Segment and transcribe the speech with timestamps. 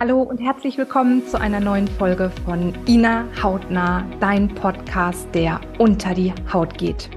[0.00, 6.14] Hallo und herzlich willkommen zu einer neuen Folge von Ina Hautnah, dein Podcast, der unter
[6.14, 7.10] die Haut geht.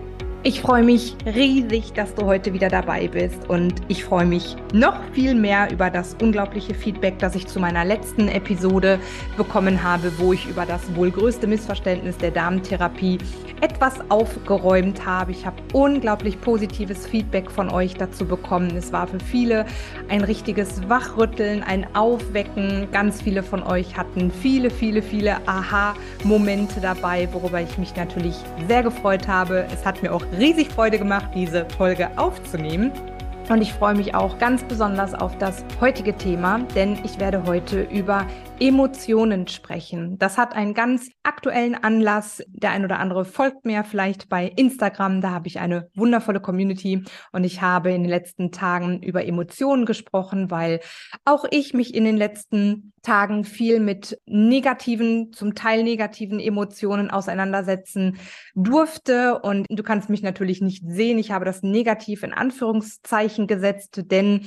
[0.44, 5.00] Ich freue mich riesig, dass du heute wieder dabei bist und ich freue mich noch
[5.14, 9.00] viel mehr über das unglaubliche Feedback, das ich zu meiner letzten Episode
[9.38, 13.20] bekommen habe, wo ich über das wohl größte Missverständnis der Damentherapie
[13.62, 15.32] etwas aufgeräumt habe.
[15.32, 18.76] Ich habe unglaublich positives Feedback von euch dazu bekommen.
[18.76, 19.66] Es war für viele
[20.10, 22.88] ein richtiges Wachrütteln, ein Aufwecken.
[22.92, 28.36] Ganz viele von euch hatten viele, viele, viele Aha-Momente dabei, worüber ich mich natürlich
[28.68, 29.68] sehr gefreut habe.
[29.72, 32.92] Es hat mir auch riesig Freude gemacht, diese Folge aufzunehmen.
[33.50, 37.82] Und ich freue mich auch ganz besonders auf das heutige Thema, denn ich werde heute
[37.82, 38.26] über
[38.62, 40.20] Emotionen sprechen.
[40.20, 42.44] Das hat einen ganz aktuellen Anlass.
[42.48, 45.20] Der ein oder andere folgt mir vielleicht bei Instagram.
[45.20, 49.88] Da habe ich eine wundervolle Community und ich habe in den letzten Tagen über Emotionen
[49.88, 50.80] gesprochen, weil
[51.26, 58.20] auch ich mich in den letzten Tagen viel mit negativen, zum Teil negativen Emotionen auseinandersetzen
[58.54, 59.40] durfte.
[59.40, 61.18] Und du kannst mich natürlich nicht sehen.
[61.18, 64.46] Ich habe das negativ in Anführungszeichen gesetzt, denn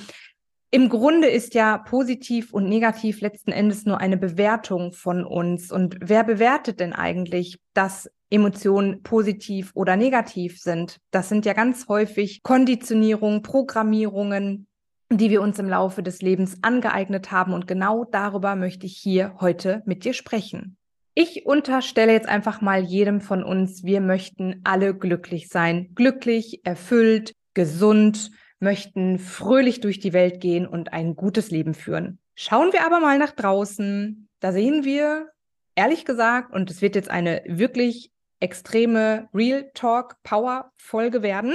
[0.75, 5.71] im Grunde ist ja positiv und negativ letzten Endes nur eine Bewertung von uns.
[5.71, 10.99] Und wer bewertet denn eigentlich, dass Emotionen positiv oder negativ sind?
[11.13, 14.67] Das sind ja ganz häufig Konditionierungen, Programmierungen,
[15.13, 17.53] die wir uns im Laufe des Lebens angeeignet haben.
[17.53, 20.77] Und genau darüber möchte ich hier heute mit dir sprechen.
[21.15, 25.91] Ich unterstelle jetzt einfach mal jedem von uns, wir möchten alle glücklich sein.
[25.95, 32.19] Glücklich, erfüllt, gesund, möchten fröhlich durch die Welt gehen und ein gutes Leben führen.
[32.35, 34.29] Schauen wir aber mal nach draußen.
[34.41, 35.31] Da sehen wir,
[35.75, 38.11] ehrlich gesagt, und es wird jetzt eine wirklich
[38.41, 41.55] extreme Real Talk Power Folge werden.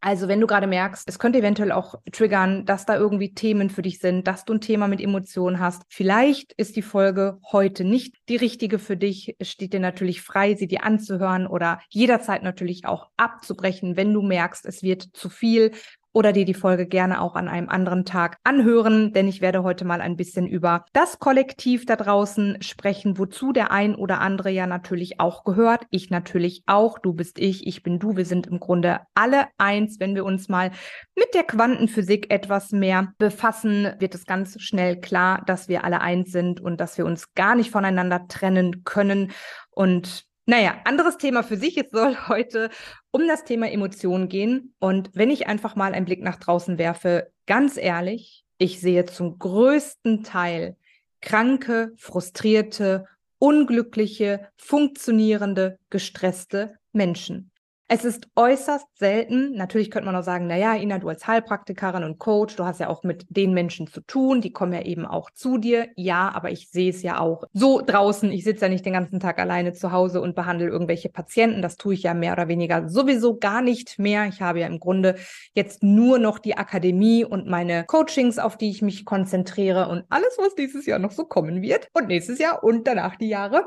[0.00, 3.82] Also wenn du gerade merkst, es könnte eventuell auch triggern, dass da irgendwie Themen für
[3.82, 5.82] dich sind, dass du ein Thema mit Emotionen hast.
[5.88, 9.34] Vielleicht ist die Folge heute nicht die richtige für dich.
[9.38, 14.22] Es steht dir natürlich frei, sie dir anzuhören oder jederzeit natürlich auch abzubrechen, wenn du
[14.22, 15.72] merkst, es wird zu viel
[16.16, 19.84] oder dir die Folge gerne auch an einem anderen Tag anhören, denn ich werde heute
[19.84, 24.66] mal ein bisschen über das Kollektiv da draußen sprechen, wozu der ein oder andere ja
[24.66, 25.84] natürlich auch gehört.
[25.90, 26.98] Ich natürlich auch.
[26.98, 28.16] Du bist ich, ich bin du.
[28.16, 30.00] Wir sind im Grunde alle eins.
[30.00, 30.70] Wenn wir uns mal
[31.14, 36.32] mit der Quantenphysik etwas mehr befassen, wird es ganz schnell klar, dass wir alle eins
[36.32, 39.32] sind und dass wir uns gar nicht voneinander trennen können.
[39.70, 41.76] Und naja, anderes Thema für sich.
[41.76, 42.70] Es soll heute
[43.16, 44.74] um das Thema Emotionen gehen.
[44.78, 49.38] Und wenn ich einfach mal einen Blick nach draußen werfe, ganz ehrlich, ich sehe zum
[49.38, 50.76] größten Teil
[51.22, 53.06] kranke, frustrierte,
[53.38, 57.50] unglückliche, funktionierende, gestresste Menschen.
[57.88, 59.52] Es ist äußerst selten.
[59.52, 62.88] Natürlich könnte man auch sagen, naja, Ina, du als Heilpraktikerin und Coach, du hast ja
[62.88, 65.86] auch mit den Menschen zu tun, die kommen ja eben auch zu dir.
[65.94, 68.32] Ja, aber ich sehe es ja auch so draußen.
[68.32, 71.62] Ich sitze ja nicht den ganzen Tag alleine zu Hause und behandle irgendwelche Patienten.
[71.62, 74.26] Das tue ich ja mehr oder weniger sowieso gar nicht mehr.
[74.26, 75.14] Ich habe ja im Grunde
[75.52, 80.36] jetzt nur noch die Akademie und meine Coachings, auf die ich mich konzentriere und alles,
[80.38, 83.64] was dieses Jahr noch so kommen wird und nächstes Jahr und danach die Jahre.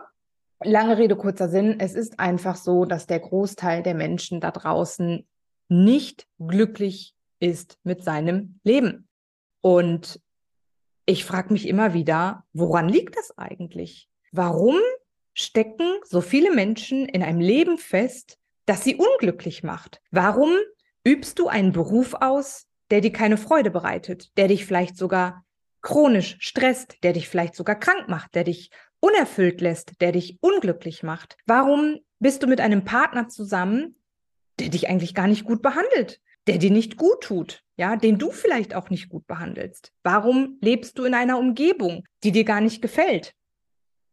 [0.61, 1.79] Lange Rede, kurzer Sinn.
[1.79, 5.25] Es ist einfach so, dass der Großteil der Menschen da draußen
[5.69, 9.07] nicht glücklich ist mit seinem Leben.
[9.61, 10.19] Und
[11.05, 14.09] ich frage mich immer wieder, woran liegt das eigentlich?
[14.31, 14.75] Warum
[15.33, 20.01] stecken so viele Menschen in einem Leben fest, das sie unglücklich macht?
[20.11, 20.51] Warum
[21.05, 25.45] übst du einen Beruf aus, der dir keine Freude bereitet, der dich vielleicht sogar
[25.81, 28.69] chronisch stresst, der dich vielleicht sogar krank macht, der dich
[28.99, 31.37] unerfüllt lässt, der dich unglücklich macht?
[31.45, 33.95] Warum bist du mit einem Partner zusammen,
[34.59, 38.31] der dich eigentlich gar nicht gut behandelt, der dir nicht gut tut, ja, den du
[38.31, 39.93] vielleicht auch nicht gut behandelst?
[40.03, 43.33] Warum lebst du in einer Umgebung, die dir gar nicht gefällt?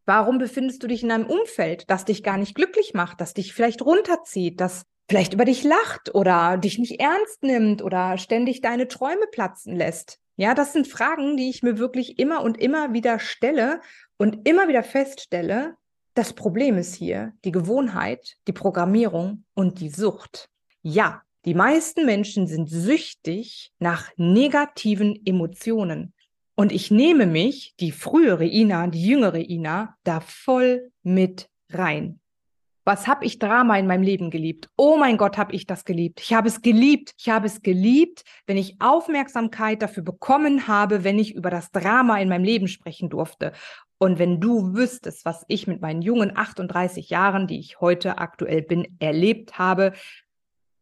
[0.05, 3.53] Warum befindest du dich in einem Umfeld, das dich gar nicht glücklich macht, das dich
[3.53, 8.87] vielleicht runterzieht, das vielleicht über dich lacht oder dich nicht ernst nimmt oder ständig deine
[8.87, 10.19] Träume platzen lässt?
[10.37, 13.81] Ja, das sind Fragen, die ich mir wirklich immer und immer wieder stelle
[14.17, 15.75] und immer wieder feststelle,
[16.13, 20.49] das Problem ist hier die Gewohnheit, die Programmierung und die Sucht.
[20.81, 26.13] Ja, die meisten Menschen sind süchtig nach negativen Emotionen.
[26.55, 32.19] Und ich nehme mich, die frühere Ina, die jüngere Ina, da voll mit rein.
[32.87, 34.69] Was habe ich Drama in meinem Leben geliebt?
[34.77, 36.21] Oh mein Gott, habe ich das geliebt.
[36.21, 37.11] Ich habe es geliebt.
[37.17, 42.17] Ich habe es geliebt, wenn ich Aufmerksamkeit dafür bekommen habe, wenn ich über das Drama
[42.21, 43.51] in meinem Leben sprechen durfte.
[43.97, 48.61] Und wenn du wüsstest, was ich mit meinen jungen 38 Jahren, die ich heute aktuell
[48.61, 49.91] bin, erlebt habe,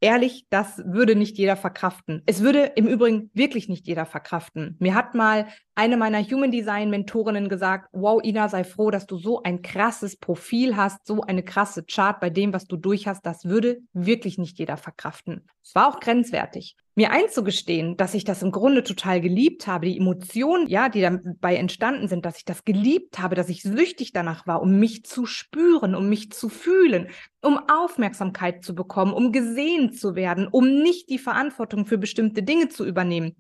[0.06, 2.22] ehrlich, das würde nicht jeder verkraften.
[2.28, 4.76] Es würde im Übrigen wirklich nicht jeder verkraften.
[4.80, 9.18] Mir hat mal eine meiner Human Design Mentorinnen gesagt, wow, Ina, sei froh, dass du
[9.18, 13.26] so ein krasses Profil hast, so eine krasse Chart bei dem, was du durch hast.
[13.26, 15.48] Das würde wirklich nicht jeder verkraften.
[15.64, 16.76] Es war auch grenzwertig.
[16.98, 21.58] Mir einzugestehen, dass ich das im Grunde total geliebt habe, die Emotionen, ja, die dabei
[21.58, 25.26] entstanden sind, dass ich das geliebt habe, dass ich süchtig danach war, um mich zu
[25.26, 27.10] spüren, um mich zu fühlen,
[27.42, 32.70] um Aufmerksamkeit zu bekommen, um gesehen zu werden, um nicht die Verantwortung für bestimmte Dinge
[32.70, 33.36] zu übernehmen.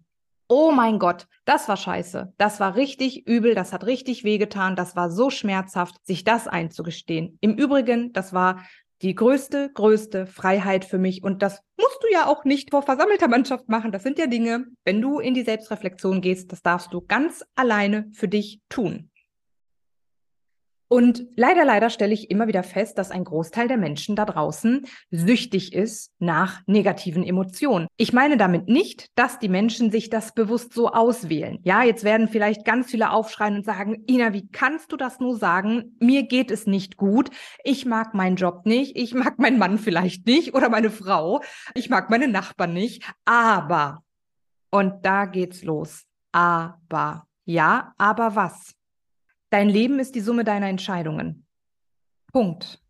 [0.49, 2.33] Oh mein Gott, das war scheiße.
[2.37, 7.37] Das war richtig übel, das hat richtig wehgetan, das war so schmerzhaft, sich das einzugestehen.
[7.39, 8.59] Im Übrigen, das war
[9.01, 13.27] die größte, größte Freiheit für mich und das musst du ja auch nicht vor versammelter
[13.27, 13.91] Mannschaft machen.
[13.91, 18.09] Das sind ja Dinge, wenn du in die Selbstreflexion gehst, das darfst du ganz alleine
[18.13, 19.09] für dich tun.
[20.87, 24.85] Und leider, leider stelle ich immer wieder fest, dass ein Großteil der Menschen da draußen
[25.09, 27.87] süchtig ist nach negativen Emotionen.
[27.97, 31.59] Ich meine damit nicht, dass die Menschen sich das bewusst so auswählen.
[31.63, 35.37] Ja, jetzt werden vielleicht ganz viele aufschreien und sagen, Ina, wie kannst du das nur
[35.37, 35.95] sagen?
[35.99, 37.29] Mir geht es nicht gut.
[37.63, 38.95] Ich mag meinen Job nicht.
[38.95, 41.41] Ich mag meinen Mann vielleicht nicht oder meine Frau.
[41.73, 43.03] Ich mag meine Nachbarn nicht.
[43.25, 44.03] Aber,
[44.69, 46.03] und da geht's los.
[46.31, 48.75] Aber, ja, aber was?
[49.49, 51.45] Dein Leben ist die Summe deiner Entscheidungen.
[52.31, 52.81] Punkt.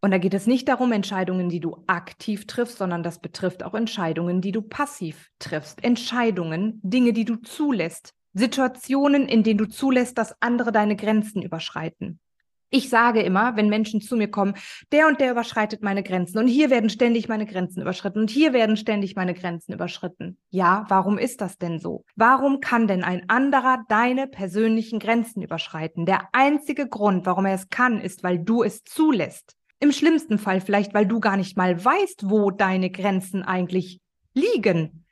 [0.00, 3.74] Und da geht es nicht darum, Entscheidungen, die du aktiv triffst, sondern das betrifft auch
[3.74, 5.82] Entscheidungen, die du passiv triffst.
[5.82, 8.12] Entscheidungen, Dinge, die du zulässt.
[8.32, 12.20] Situationen, in denen du zulässt, dass andere deine Grenzen überschreiten.
[12.70, 14.54] Ich sage immer, wenn Menschen zu mir kommen,
[14.90, 18.52] der und der überschreitet meine Grenzen und hier werden ständig meine Grenzen überschritten und hier
[18.52, 20.38] werden ständig meine Grenzen überschritten.
[20.50, 22.04] Ja, warum ist das denn so?
[22.16, 26.06] Warum kann denn ein anderer deine persönlichen Grenzen überschreiten?
[26.06, 29.56] Der einzige Grund, warum er es kann, ist, weil du es zulässt.
[29.78, 34.00] Im schlimmsten Fall vielleicht, weil du gar nicht mal weißt, wo deine Grenzen eigentlich
[34.34, 35.04] liegen,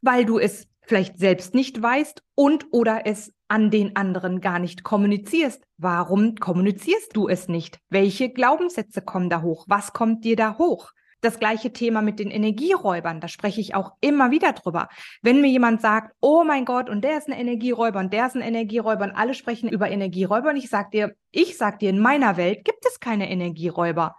[0.00, 4.82] weil du es vielleicht selbst nicht weißt und oder es an den anderen gar nicht
[4.82, 5.62] kommunizierst.
[5.78, 7.78] Warum kommunizierst du es nicht?
[7.88, 9.64] Welche Glaubenssätze kommen da hoch?
[9.68, 10.92] Was kommt dir da hoch?
[11.22, 14.88] Das gleiche Thema mit den Energieräubern, da spreche ich auch immer wieder drüber.
[15.22, 18.36] Wenn mir jemand sagt, oh mein Gott, und der ist ein Energieräuber und der ist
[18.36, 21.98] ein Energieräuber und alle sprechen über Energieräuber und ich sag dir, ich sag dir, in
[21.98, 24.16] meiner Welt gibt es keine Energieräuber.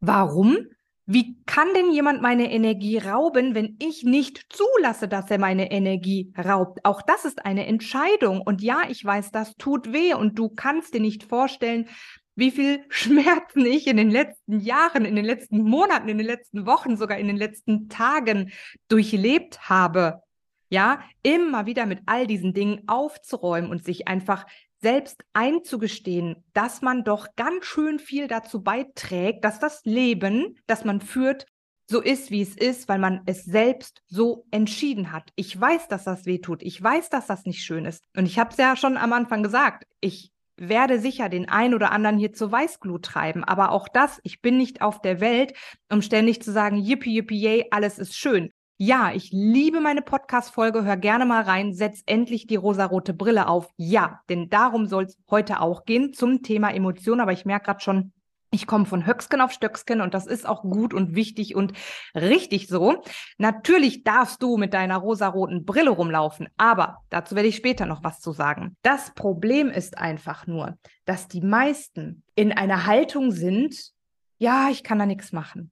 [0.00, 0.58] Warum?
[1.06, 6.32] Wie kann denn jemand meine Energie rauben, wenn ich nicht zulasse, dass er meine Energie
[6.38, 6.84] raubt?
[6.84, 8.40] Auch das ist eine Entscheidung.
[8.40, 11.88] Und ja, ich weiß, das tut weh und du kannst dir nicht vorstellen,
[12.36, 16.66] wie viel Schmerzen ich in den letzten Jahren, in den letzten Monaten, in den letzten
[16.66, 18.52] Wochen, sogar in den letzten Tagen
[18.88, 20.22] durchlebt habe.
[20.70, 24.46] Ja, immer wieder mit all diesen Dingen aufzuräumen und sich einfach
[24.82, 31.00] selbst einzugestehen, dass man doch ganz schön viel dazu beiträgt, dass das Leben, das man
[31.00, 31.46] führt,
[31.88, 35.30] so ist, wie es ist, weil man es selbst so entschieden hat.
[35.36, 36.62] Ich weiß, dass das weh tut.
[36.62, 38.04] Ich weiß, dass das nicht schön ist.
[38.16, 39.84] Und ich habe es ja schon am Anfang gesagt.
[40.00, 43.44] Ich werde sicher den einen oder anderen hier zur Weißglut treiben.
[43.44, 45.54] Aber auch das, ich bin nicht auf der Welt,
[45.90, 48.50] um ständig zu sagen, yippie, yippie, yay, alles ist schön.
[48.78, 50.84] Ja, ich liebe meine Podcast-Folge.
[50.84, 51.72] Hör gerne mal rein.
[51.72, 53.70] Setz endlich die rosarote Brille auf.
[53.76, 57.20] Ja, denn darum soll es heute auch gehen zum Thema Emotionen.
[57.20, 58.12] Aber ich merke gerade schon,
[58.52, 61.72] ich komme von Höcksken auf Stöcksken und das ist auch gut und wichtig und
[62.14, 63.02] richtig so.
[63.38, 68.20] Natürlich darfst du mit deiner rosaroten Brille rumlaufen, aber dazu werde ich später noch was
[68.20, 68.76] zu sagen.
[68.82, 70.76] Das Problem ist einfach nur,
[71.06, 73.92] dass die meisten in einer Haltung sind,
[74.38, 75.70] ja, ich kann da nichts machen.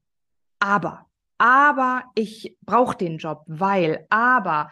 [0.59, 1.10] Aber
[1.41, 4.71] aber ich brauche den Job, weil, aber,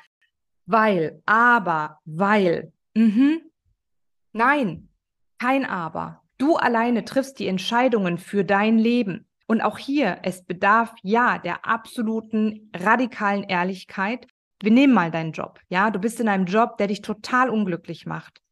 [0.66, 2.74] weil, aber, weil.
[2.92, 3.40] Mhm.
[4.34, 4.90] Nein,
[5.38, 6.22] kein aber.
[6.36, 9.26] Du alleine triffst die Entscheidungen für dein Leben.
[9.46, 14.26] Und auch hier, es bedarf ja der absoluten radikalen Ehrlichkeit.
[14.60, 15.60] Wir nehmen mal deinen Job.
[15.70, 18.42] Ja, du bist in einem Job, der dich total unglücklich macht.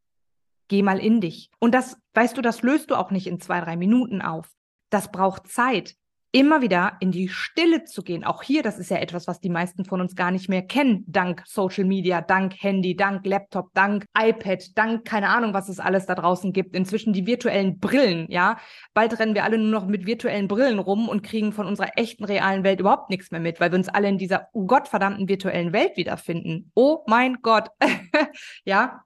[0.68, 1.50] Geh mal in dich.
[1.58, 4.48] Und das, weißt du, das löst du auch nicht in zwei, drei Minuten auf.
[4.88, 5.96] Das braucht Zeit
[6.36, 8.22] immer wieder in die Stille zu gehen.
[8.22, 11.02] Auch hier, das ist ja etwas, was die meisten von uns gar nicht mehr kennen,
[11.06, 16.04] dank Social Media, dank Handy, dank Laptop, dank iPad, dank keine Ahnung, was es alles
[16.04, 16.76] da draußen gibt.
[16.76, 18.58] Inzwischen die virtuellen Brillen, ja.
[18.92, 22.24] Bald rennen wir alle nur noch mit virtuellen Brillen rum und kriegen von unserer echten
[22.24, 25.96] realen Welt überhaupt nichts mehr mit, weil wir uns alle in dieser gottverdammten virtuellen Welt
[25.96, 26.70] wiederfinden.
[26.74, 27.70] Oh mein Gott.
[28.66, 29.05] ja,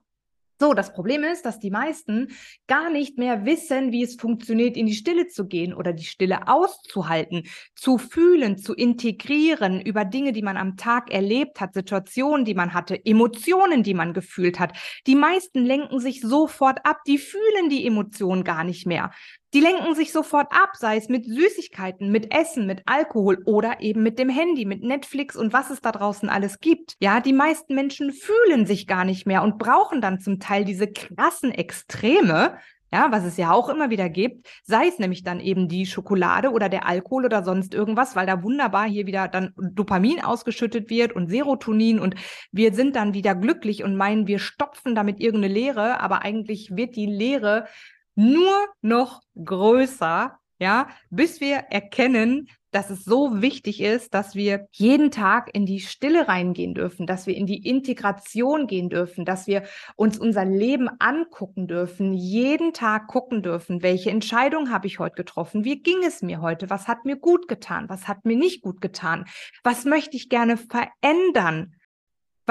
[0.61, 2.27] so, das Problem ist, dass die meisten
[2.67, 6.47] gar nicht mehr wissen, wie es funktioniert, in die Stille zu gehen oder die Stille
[6.47, 7.43] auszuhalten,
[7.75, 12.75] zu fühlen, zu integrieren über Dinge, die man am Tag erlebt hat, Situationen, die man
[12.75, 14.77] hatte, Emotionen, die man gefühlt hat.
[15.07, 19.09] Die meisten lenken sich sofort ab, die fühlen die Emotionen gar nicht mehr.
[19.53, 24.01] Die lenken sich sofort ab, sei es mit Süßigkeiten, mit Essen, mit Alkohol oder eben
[24.01, 26.95] mit dem Handy, mit Netflix und was es da draußen alles gibt.
[27.01, 30.87] Ja, die meisten Menschen fühlen sich gar nicht mehr und brauchen dann zum Teil diese
[30.87, 32.59] krassen Extreme,
[32.93, 36.51] ja, was es ja auch immer wieder gibt, sei es nämlich dann eben die Schokolade
[36.51, 41.13] oder der Alkohol oder sonst irgendwas, weil da wunderbar hier wieder dann Dopamin ausgeschüttet wird
[41.13, 42.15] und Serotonin und
[42.53, 46.95] wir sind dann wieder glücklich und meinen, wir stopfen damit irgendeine Leere, aber eigentlich wird
[46.95, 47.65] die Leere
[48.15, 55.11] nur noch größer, ja, bis wir erkennen, dass es so wichtig ist, dass wir jeden
[55.11, 59.63] Tag in die Stille reingehen dürfen, dass wir in die Integration gehen dürfen, dass wir
[59.95, 65.65] uns unser Leben angucken dürfen, jeden Tag gucken dürfen, welche Entscheidung habe ich heute getroffen,
[65.65, 68.81] wie ging es mir heute, was hat mir gut getan, was hat mir nicht gut
[68.81, 69.25] getan,
[69.63, 71.75] was möchte ich gerne verändern,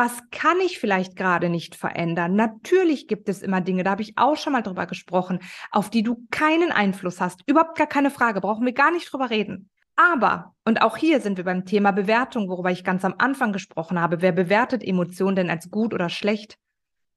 [0.00, 2.34] was kann ich vielleicht gerade nicht verändern?
[2.34, 5.40] Natürlich gibt es immer Dinge, da habe ich auch schon mal drüber gesprochen,
[5.70, 7.42] auf die du keinen Einfluss hast.
[7.46, 9.68] Überhaupt gar keine Frage, brauchen wir gar nicht drüber reden.
[9.96, 14.00] Aber, und auch hier sind wir beim Thema Bewertung, worüber ich ganz am Anfang gesprochen
[14.00, 14.22] habe.
[14.22, 16.56] Wer bewertet Emotionen denn als gut oder schlecht?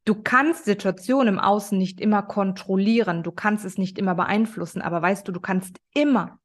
[0.03, 5.01] Du kannst Situationen im Außen nicht immer kontrollieren, du kannst es nicht immer beeinflussen, aber
[5.01, 6.37] weißt du, du kannst immer,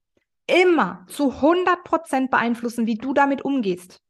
[0.47, 4.01] immer zu 100 Prozent beeinflussen, wie du damit umgehst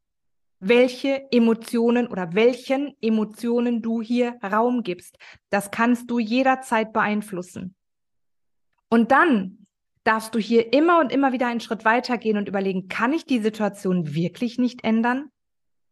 [0.60, 5.16] welche Emotionen oder welchen Emotionen du hier Raum gibst.
[5.50, 7.74] Das kannst du jederzeit beeinflussen.
[8.88, 9.66] Und dann
[10.04, 13.40] darfst du hier immer und immer wieder einen Schritt weitergehen und überlegen, kann ich die
[13.40, 15.30] Situation wirklich nicht ändern?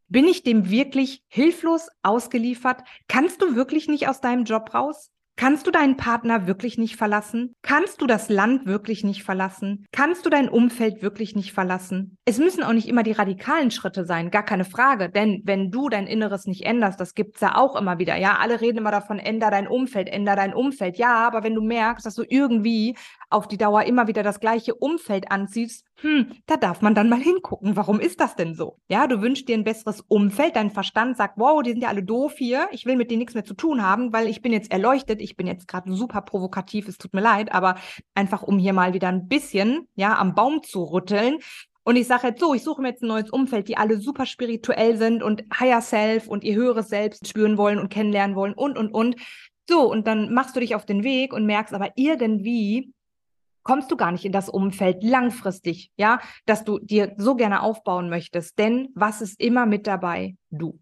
[0.09, 2.83] Bin ich dem wirklich hilflos ausgeliefert?
[3.09, 5.11] Kannst du wirklich nicht aus deinem Job raus?
[5.39, 7.55] Kannst du deinen Partner wirklich nicht verlassen?
[7.61, 9.87] Kannst du das Land wirklich nicht verlassen?
[9.93, 12.17] Kannst du dein Umfeld wirklich nicht verlassen?
[12.25, 15.11] Es müssen auch nicht immer die radikalen Schritte sein, gar keine Frage.
[15.11, 18.17] Denn wenn du dein Inneres nicht änderst, das gibt's ja auch immer wieder.
[18.17, 20.97] Ja, alle reden immer davon, änder dein Umfeld, änder dein Umfeld.
[20.97, 22.97] Ja, aber wenn du merkst, dass du irgendwie
[23.29, 27.21] auf die Dauer immer wieder das gleiche Umfeld anziehst, hm, da darf man dann mal
[27.21, 27.75] hingucken.
[27.75, 28.79] Warum ist das denn so?
[28.89, 30.55] Ja, du wünschst dir ein besseres Umfeld.
[30.55, 32.69] Dein Verstand sagt, wow, die sind ja alle doof hier.
[32.71, 35.23] Ich will mit denen nichts mehr zu tun haben, weil ich bin jetzt erleuchtet.
[35.23, 36.87] Ich bin jetzt gerade super provokativ.
[36.87, 37.77] Es tut mir leid, aber
[38.15, 41.39] einfach um hier mal wieder ein bisschen, ja, am Baum zu rütteln.
[41.83, 44.27] Und ich sage jetzt so, ich suche mir jetzt ein neues Umfeld, die alle super
[44.27, 48.77] spirituell sind und Higher Self und ihr höheres Selbst spüren wollen und kennenlernen wollen und,
[48.77, 49.17] und, und.
[49.69, 52.93] So, und dann machst du dich auf den Weg und merkst aber irgendwie,
[53.67, 58.09] kommst du gar nicht in das Umfeld langfristig, ja, dass du dir so gerne aufbauen
[58.09, 58.59] möchtest.
[58.61, 60.37] Denn was ist immer mit dabei?
[60.51, 60.79] Du.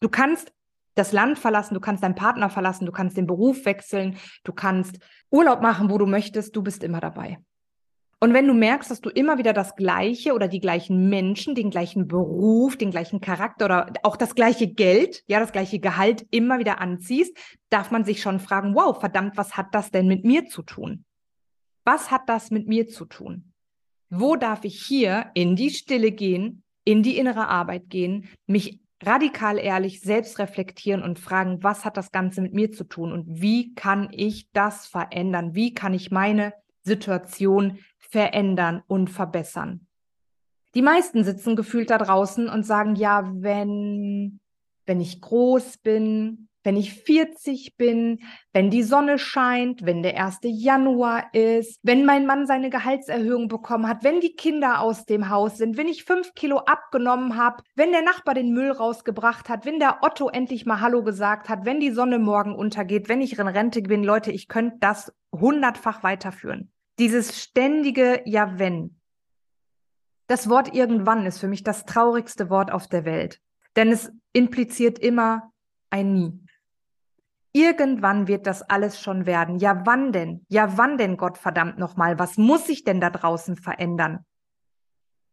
[0.00, 0.52] Du kannst
[0.96, 4.98] das Land verlassen, du kannst deinen Partner verlassen, du kannst den Beruf wechseln, du kannst
[5.30, 7.38] Urlaub machen, wo du möchtest, du bist immer dabei.
[8.18, 11.70] Und wenn du merkst, dass du immer wieder das gleiche oder die gleichen Menschen, den
[11.70, 16.58] gleichen Beruf, den gleichen Charakter oder auch das gleiche Geld, ja, das gleiche Gehalt immer
[16.58, 17.36] wieder anziehst,
[17.70, 21.04] darf man sich schon fragen, wow, verdammt, was hat das denn mit mir zu tun?
[21.92, 23.52] Was hat das mit mir zu tun?
[24.10, 29.58] Wo darf ich hier in die Stille gehen, in die innere Arbeit gehen, mich radikal
[29.58, 33.74] ehrlich selbst reflektieren und fragen, was hat das Ganze mit mir zu tun und wie
[33.74, 35.56] kann ich das verändern?
[35.56, 36.54] Wie kann ich meine
[36.84, 39.88] Situation verändern und verbessern?
[40.76, 44.38] Die meisten sitzen gefühlt da draußen und sagen, ja, wenn,
[44.86, 48.20] wenn ich groß bin, wenn ich 40 bin,
[48.52, 50.40] wenn die Sonne scheint, wenn der 1.
[50.42, 55.56] Januar ist, wenn mein Mann seine Gehaltserhöhung bekommen hat, wenn die Kinder aus dem Haus
[55.56, 59.78] sind, wenn ich fünf Kilo abgenommen habe, wenn der Nachbar den Müll rausgebracht hat, wenn
[59.78, 63.48] der Otto endlich mal Hallo gesagt hat, wenn die Sonne morgen untergeht, wenn ich in
[63.48, 66.70] Rente bin, Leute, ich könnte das hundertfach weiterführen.
[66.98, 68.96] Dieses ständige Ja, wenn.
[70.26, 73.40] Das Wort irgendwann ist für mich das traurigste Wort auf der Welt,
[73.74, 75.50] denn es impliziert immer
[75.90, 76.40] ein Nie.
[77.52, 79.58] Irgendwann wird das alles schon werden.
[79.58, 80.46] Ja, wann denn?
[80.48, 82.18] Ja, wann denn, Gott verdammt nochmal?
[82.18, 84.24] Was muss sich denn da draußen verändern?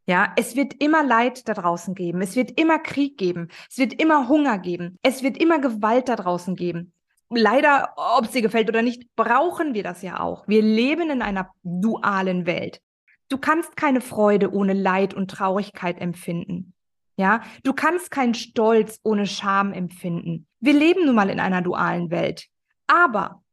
[0.08, 2.22] Ja, es wird immer Leid da draußen geben.
[2.22, 3.50] Es wird immer Krieg geben.
[3.70, 4.98] Es wird immer Hunger geben.
[5.04, 6.94] Es wird immer Gewalt da draußen geben.
[7.30, 10.48] Leider, ob sie gefällt oder nicht, brauchen wir das ja auch.
[10.48, 12.82] Wir leben in einer dualen Welt.
[13.30, 16.74] Du kannst keine Freude ohne Leid und Traurigkeit empfinden.
[17.18, 20.48] Ja, du kannst keinen Stolz ohne Scham empfinden.
[20.60, 22.48] Wir leben nun mal in einer dualen Welt.
[22.86, 23.44] Aber,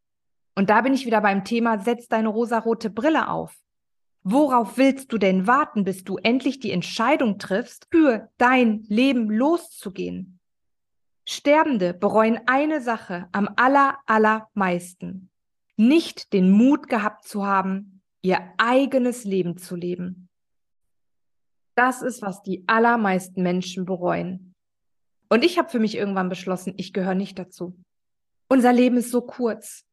[0.54, 3.54] und da bin ich wieder beim Thema, setz deine rosarote Brille auf.
[4.22, 10.40] Worauf willst du denn warten, bis du endlich die Entscheidung triffst, für dein Leben loszugehen?
[11.26, 15.30] Sterbende bereuen eine Sache am aller, allermeisten.
[15.76, 20.28] Nicht den Mut gehabt zu haben, ihr eigenes Leben zu leben.
[21.74, 24.54] Das ist, was die allermeisten Menschen bereuen.
[25.28, 27.76] Und ich habe für mich irgendwann beschlossen, ich gehöre nicht dazu.
[28.48, 29.84] Unser Leben ist so kurz.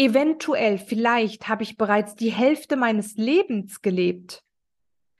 [0.00, 4.42] eventuell, vielleicht habe ich bereits die Hälfte meines Lebens gelebt.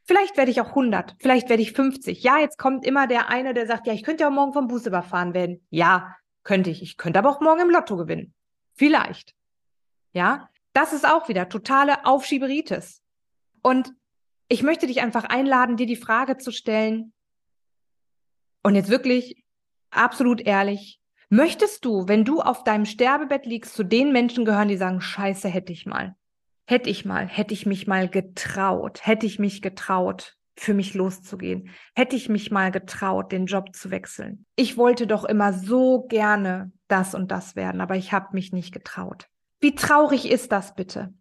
[0.05, 2.23] Vielleicht werde ich auch 100, vielleicht werde ich 50.
[2.23, 4.69] Ja, jetzt kommt immer der eine, der sagt, ja, ich könnte ja auch morgen vom
[4.69, 5.65] Bus überfahren werden.
[5.69, 6.83] Ja, könnte ich.
[6.83, 8.33] Ich könnte aber auch morgen im Lotto gewinnen.
[8.75, 9.35] Vielleicht.
[10.13, 13.03] Ja, das ist auch wieder totale Aufschieberitis.
[13.63, 13.93] Und
[14.51, 17.13] ich möchte dich einfach einladen, dir die Frage zu stellen,
[18.63, 19.43] und jetzt wirklich
[19.91, 24.77] absolut ehrlich, möchtest du, wenn du auf deinem Sterbebett liegst, zu den Menschen gehören, die
[24.77, 26.15] sagen, scheiße, hätte ich mal,
[26.67, 31.71] hätte ich mal, hätte ich mich mal getraut, hätte ich mich getraut, für mich loszugehen,
[31.95, 34.45] hätte ich mich mal getraut, den Job zu wechseln.
[34.57, 38.73] Ich wollte doch immer so gerne das und das werden, aber ich habe mich nicht
[38.73, 39.29] getraut.
[39.61, 41.15] Wie traurig ist das bitte?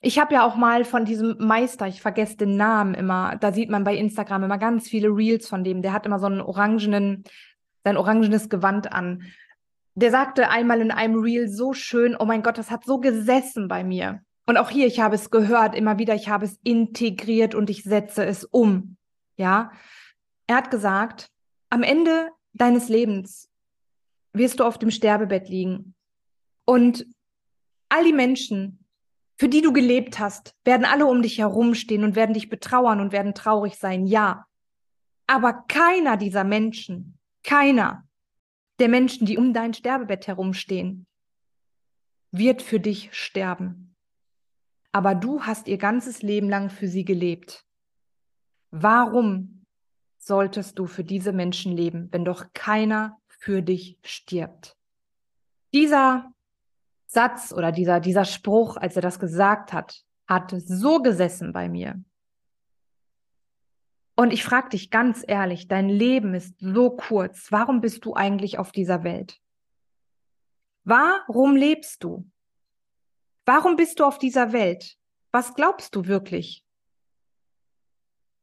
[0.00, 3.70] Ich habe ja auch mal von diesem Meister, ich vergesse den Namen immer, da sieht
[3.70, 7.24] man bei Instagram immer ganz viele Reels von dem, der hat immer so einen orangenen,
[7.82, 9.24] sein orangenes Gewand an.
[9.94, 13.68] Der sagte einmal in einem Reel so schön, oh mein Gott, das hat so gesessen
[13.68, 14.20] bei mir.
[14.46, 17.82] Und auch hier, ich habe es gehört, immer wieder, ich habe es integriert und ich
[17.82, 18.96] setze es um.
[19.36, 19.72] Ja.
[20.46, 21.28] Er hat gesagt,
[21.68, 23.50] am Ende deines Lebens
[24.32, 25.94] wirst du auf dem Sterbebett liegen.
[26.64, 27.06] Und
[27.88, 28.85] all die Menschen,
[29.38, 33.12] für die du gelebt hast, werden alle um dich herumstehen und werden dich betrauern und
[33.12, 34.46] werden traurig sein, ja.
[35.26, 38.06] Aber keiner dieser Menschen, keiner
[38.78, 41.06] der Menschen, die um dein Sterbebett herumstehen,
[42.30, 43.94] wird für dich sterben.
[44.92, 47.66] Aber du hast ihr ganzes Leben lang für sie gelebt.
[48.70, 49.64] Warum
[50.18, 54.76] solltest du für diese Menschen leben, wenn doch keiner für dich stirbt?
[55.74, 56.30] Dieser
[57.16, 62.04] Satz oder dieser, dieser Spruch, als er das gesagt hat, hat so gesessen bei mir.
[64.16, 67.50] Und ich frage dich ganz ehrlich, dein Leben ist so kurz.
[67.50, 69.40] Warum bist du eigentlich auf dieser Welt?
[70.84, 72.30] Warum lebst du?
[73.46, 74.98] Warum bist du auf dieser Welt?
[75.32, 76.65] Was glaubst du wirklich?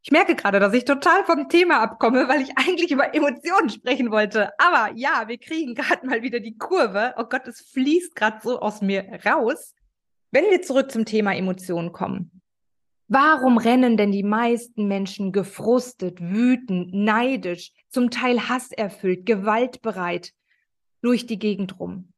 [0.06, 4.12] Ich merke gerade, dass ich total vom Thema abkomme, weil ich eigentlich über Emotionen sprechen
[4.12, 4.52] wollte.
[4.60, 7.14] Aber ja, wir kriegen gerade mal wieder die Kurve.
[7.18, 9.74] Oh Gott, es fließt gerade so aus mir raus.
[10.32, 12.42] Wenn wir zurück zum Thema Emotionen kommen.
[13.08, 20.34] Warum rennen denn die meisten Menschen gefrustet, wütend, neidisch, zum Teil hasserfüllt, gewaltbereit
[21.02, 22.13] durch die Gegend rum?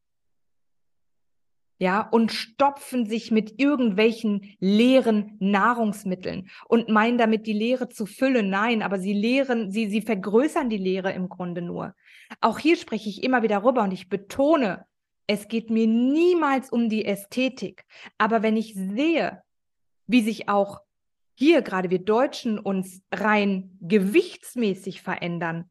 [1.78, 8.50] Ja, und stopfen sich mit irgendwelchen leeren Nahrungsmitteln und meinen damit die Leere zu füllen.
[8.50, 11.94] Nein, aber sie leeren, sie, sie vergrößern die Leere im Grunde nur.
[12.40, 14.86] Auch hier spreche ich immer wieder rüber und ich betone,
[15.28, 17.84] es geht mir niemals um die Ästhetik.
[18.18, 19.42] Aber wenn ich sehe,
[20.08, 20.82] wie sich auch
[21.34, 25.70] hier gerade wir Deutschen uns rein gewichtsmäßig verändern,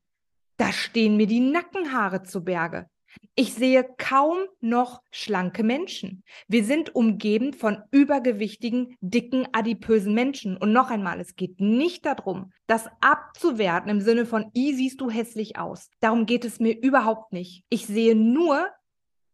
[0.58, 2.88] da stehen mir die Nackenhaare zu Berge.
[3.34, 6.22] Ich sehe kaum noch schlanke Menschen.
[6.46, 10.56] Wir sind umgeben von übergewichtigen, dicken, adipösen Menschen.
[10.56, 15.10] Und noch einmal, es geht nicht darum, das abzuwerten im Sinne von, i siehst du
[15.10, 15.88] hässlich aus.
[16.00, 17.64] Darum geht es mir überhaupt nicht.
[17.70, 18.68] Ich sehe nur,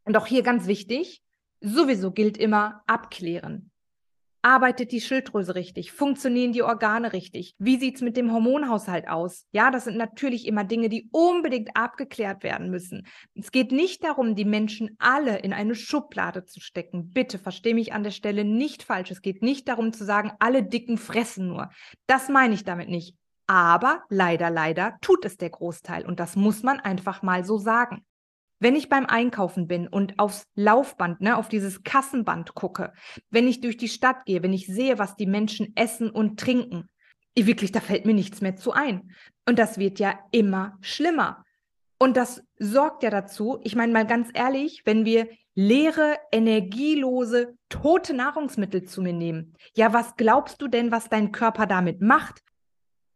[0.05, 1.23] und auch hier ganz wichtig,
[1.61, 3.70] sowieso gilt immer abklären.
[4.43, 5.93] Arbeitet die Schilddrüse richtig?
[5.93, 7.55] Funktionieren die Organe richtig?
[7.59, 9.45] Wie sieht's mit dem Hormonhaushalt aus?
[9.53, 13.07] Ja, das sind natürlich immer Dinge, die unbedingt abgeklärt werden müssen.
[13.35, 17.11] Es geht nicht darum, die Menschen alle in eine Schublade zu stecken.
[17.13, 19.11] Bitte verstehe mich an der Stelle nicht falsch.
[19.11, 21.69] Es geht nicht darum zu sagen, alle Dicken fressen nur.
[22.07, 23.17] Das meine ich damit nicht.
[23.47, 26.07] Aber leider, leider tut es der Großteil.
[26.07, 28.07] Und das muss man einfach mal so sagen.
[28.61, 32.93] Wenn ich beim Einkaufen bin und aufs Laufband, ne, auf dieses Kassenband gucke,
[33.31, 36.89] wenn ich durch die Stadt gehe, wenn ich sehe, was die Menschen essen und trinken,
[37.35, 39.13] wirklich, da fällt mir nichts mehr zu ein.
[39.49, 41.45] Und das wird ja immer schlimmer.
[41.99, 48.15] Und das sorgt ja dazu, ich meine mal ganz ehrlich, wenn wir leere, energielose, tote
[48.15, 52.43] Nahrungsmittel zu mir nehmen, ja, was glaubst du denn, was dein Körper damit macht?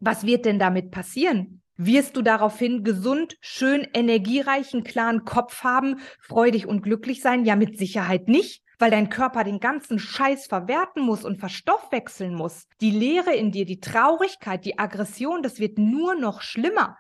[0.01, 1.63] Was wird denn damit passieren?
[1.77, 7.45] Wirst du daraufhin gesund, schön, energiereichen, klaren Kopf haben, freudig und glücklich sein?
[7.45, 12.69] Ja, mit Sicherheit nicht, weil dein Körper den ganzen Scheiß verwerten muss und verstoffwechseln muss.
[12.81, 16.97] Die Leere in dir, die Traurigkeit, die Aggression, das wird nur noch schlimmer.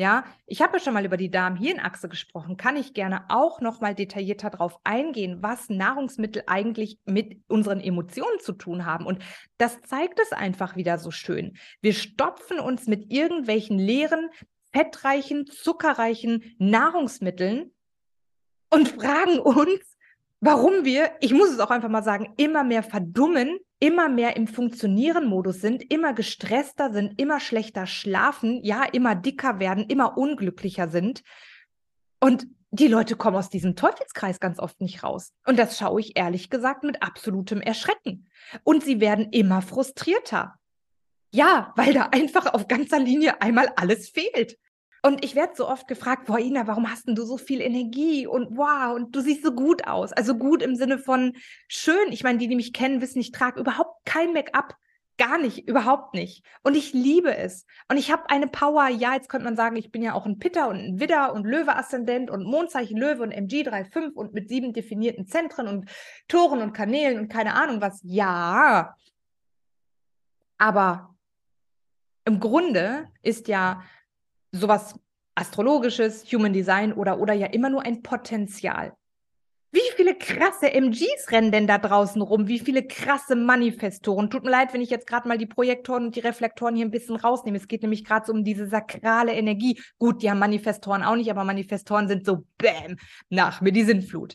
[0.00, 2.56] Ja, ich habe ja schon mal über die Darm-Hirn-Achse gesprochen.
[2.56, 8.40] Kann ich gerne auch noch mal detaillierter darauf eingehen, was Nahrungsmittel eigentlich mit unseren Emotionen
[8.40, 9.04] zu tun haben.
[9.04, 9.22] Und
[9.58, 11.58] das zeigt es einfach wieder so schön.
[11.82, 14.30] Wir stopfen uns mit irgendwelchen leeren,
[14.72, 17.70] fettreichen, zuckerreichen Nahrungsmitteln
[18.70, 19.89] und fragen uns,
[20.40, 24.46] warum wir, ich muss es auch einfach mal sagen, immer mehr verdummen, immer mehr im
[24.46, 31.22] Funktionieren-Modus sind, immer gestresster sind, immer schlechter schlafen, ja, immer dicker werden, immer unglücklicher sind.
[32.20, 35.32] Und die Leute kommen aus diesem Teufelskreis ganz oft nicht raus.
[35.46, 38.28] Und das schaue ich ehrlich gesagt mit absolutem Erschrecken.
[38.62, 40.54] Und sie werden immer frustrierter.
[41.32, 44.56] Ja, weil da einfach auf ganzer Linie einmal alles fehlt.
[45.02, 48.26] Und ich werde so oft gefragt, boah, Ina, warum hast denn du so viel Energie
[48.26, 50.12] und wow, und du siehst so gut aus.
[50.12, 51.34] Also gut im Sinne von
[51.68, 52.12] schön.
[52.12, 54.76] Ich meine, die, die mich kennen, wissen, ich trage überhaupt kein Make-up.
[55.16, 56.44] Gar nicht, überhaupt nicht.
[56.62, 57.66] Und ich liebe es.
[57.88, 58.88] Und ich habe eine Power.
[58.88, 61.44] Ja, jetzt könnte man sagen, ich bin ja auch ein Pitter und ein Widder und
[61.44, 65.90] Löwe-Aszendent und Mondzeichen Löwe und MG 3.5 und mit sieben definierten Zentren und
[66.26, 68.00] Toren und Kanälen und keine Ahnung was.
[68.02, 68.96] Ja.
[70.56, 71.14] Aber
[72.24, 73.82] im Grunde ist ja
[74.52, 74.94] sowas
[75.34, 78.92] Astrologisches, Human Design oder, oder ja immer nur ein Potenzial.
[79.72, 82.48] Wie viele krasse MGs rennen denn da draußen rum?
[82.48, 84.28] Wie viele krasse Manifestoren?
[84.28, 86.90] Tut mir leid, wenn ich jetzt gerade mal die Projektoren und die Reflektoren hier ein
[86.90, 87.56] bisschen rausnehme.
[87.56, 89.80] Es geht nämlich gerade so um diese sakrale Energie.
[89.98, 92.96] Gut, die haben Manifestoren auch nicht, aber Manifestoren sind so Bäm,
[93.28, 94.34] nach mir die Sinnflut.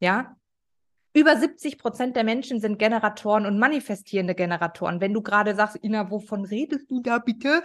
[0.00, 0.36] Ja?
[1.14, 5.00] Über 70 Prozent der Menschen sind Generatoren und manifestierende Generatoren.
[5.00, 7.62] Wenn du gerade sagst, Ina, wovon redest du da bitte?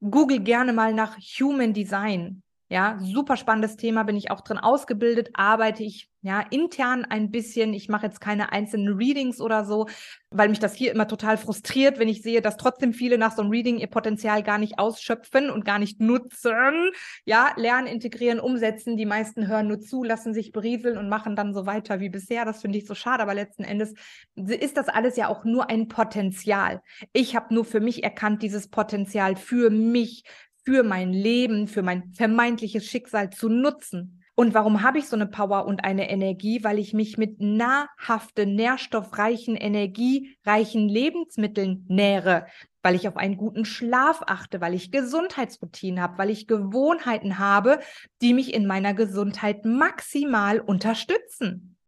[0.00, 2.42] Google gerne mal nach Human Design.
[2.70, 7.72] Ja, super spannendes Thema, bin ich auch drin ausgebildet, arbeite ich ja intern ein bisschen.
[7.72, 9.86] Ich mache jetzt keine einzelnen Readings oder so,
[10.30, 13.40] weil mich das hier immer total frustriert, wenn ich sehe, dass trotzdem viele nach so
[13.40, 16.90] einem Reading ihr Potenzial gar nicht ausschöpfen und gar nicht nutzen.
[17.24, 18.96] Ja, lernen, integrieren, umsetzen.
[18.96, 22.44] Die meisten hören nur zu, lassen sich berieseln und machen dann so weiter wie bisher.
[22.44, 23.94] Das finde ich so schade, aber letzten Endes
[24.34, 26.82] ist das alles ja auch nur ein Potenzial.
[27.12, 30.24] Ich habe nur für mich erkannt, dieses Potenzial für mich,
[30.68, 34.22] für mein Leben, für mein vermeintliches Schicksal zu nutzen.
[34.34, 36.62] Und warum habe ich so eine Power und eine Energie?
[36.62, 42.48] Weil ich mich mit nahrhaften, nährstoffreichen, energiereichen Lebensmitteln nähere,
[42.82, 47.80] weil ich auf einen guten Schlaf achte, weil ich Gesundheitsroutinen habe, weil ich Gewohnheiten habe,
[48.20, 51.78] die mich in meiner Gesundheit maximal unterstützen.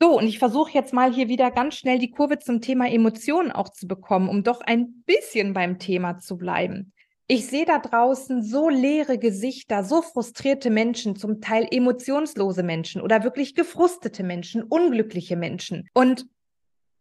[0.00, 3.52] So, und ich versuche jetzt mal hier wieder ganz schnell die Kurve zum Thema Emotionen
[3.52, 6.94] auch zu bekommen, um doch ein bisschen beim Thema zu bleiben
[7.28, 13.24] ich sehe da draußen so leere Gesichter, so frustrierte Menschen, zum Teil emotionslose Menschen oder
[13.24, 15.88] wirklich gefrustete Menschen, unglückliche Menschen.
[15.92, 16.26] Und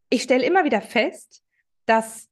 [0.09, 1.43] ich stelle immer wieder fest,
[1.85, 2.27] dass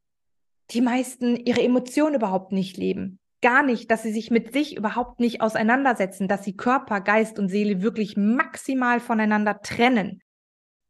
[0.72, 3.20] die meisten ihre Emotionen überhaupt nicht leben.
[3.42, 7.50] Gar nicht, dass sie sich mit sich überhaupt nicht auseinandersetzen, dass sie Körper, Geist und
[7.50, 10.22] Seele wirklich maximal voneinander trennen.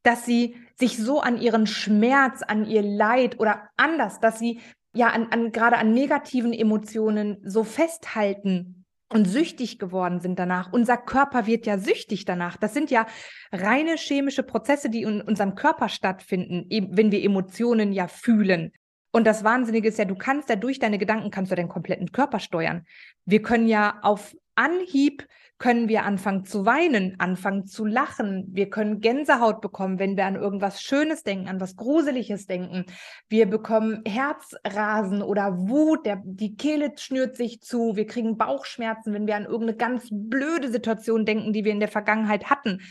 [0.04, 4.62] Dass sie sich so an ihren Schmerz, an ihr Leid oder anders, dass sie
[4.93, 10.73] ja an, an gerade an negativen Emotionen so festhalten und süchtig geworden sind danach.
[10.73, 12.58] Unser Körper wird ja süchtig danach.
[12.58, 13.06] Das sind ja
[13.51, 18.71] reine chemische Prozesse, die in unserem Körper stattfinden, wenn wir Emotionen ja fühlen.
[19.12, 22.12] Und das Wahnsinnige ist ja, du kannst ja durch deine Gedanken kannst du deinen kompletten
[22.12, 22.86] Körper steuern.
[23.25, 25.27] Wir können ja auf Anhieb
[25.63, 28.49] können wir anfangen zu weinen, anfangen zu lachen.
[28.52, 32.84] Wir können Gänsehaut bekommen, wenn wir an irgendwas Schönes denken, an was Gruseliges denken.
[33.30, 37.95] Wir bekommen Herzrasen oder Wut, der, die Kehle schnürt sich zu.
[37.95, 41.88] Wir kriegen Bauchschmerzen, wenn wir an irgendeine ganz blöde Situation denken, die wir in der
[41.88, 42.82] Vergangenheit hatten.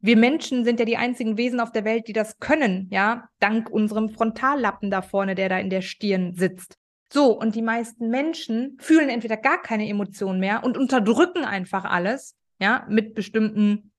[0.00, 3.70] Wir Menschen sind ja die einzigen Wesen auf der Welt, die das können, ja, dank
[3.70, 6.76] unserem Frontallappen da vorne, der da in der Stirn sitzt.
[7.10, 12.36] So, und die meisten Menschen fühlen entweder gar keine Emotionen mehr und unterdrücken einfach alles,
[12.58, 13.92] ja, mit bestimmten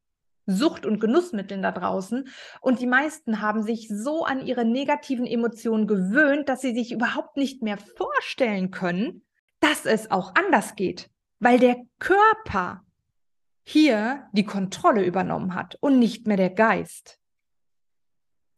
[0.45, 2.27] Sucht- und Genussmitteln da draußen.
[2.61, 7.37] Und die meisten haben sich so an ihre negativen Emotionen gewöhnt, dass sie sich überhaupt
[7.37, 9.23] nicht mehr vorstellen können,
[9.59, 12.83] dass es auch anders geht, weil der Körper
[13.63, 17.18] hier die Kontrolle übernommen hat und nicht mehr der Geist.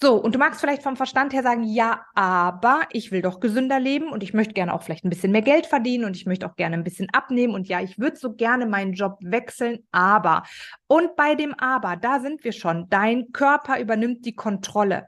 [0.04, 3.80] So, und du magst vielleicht vom Verstand her sagen, ja, aber ich will doch gesünder
[3.80, 6.48] leben und ich möchte gerne auch vielleicht ein bisschen mehr Geld verdienen und ich möchte
[6.50, 10.42] auch gerne ein bisschen abnehmen und ja, ich würde so gerne meinen Job wechseln, aber.
[10.88, 12.90] Und bei dem aber, da sind wir schon.
[12.90, 15.08] Dein Körper übernimmt die Kontrolle.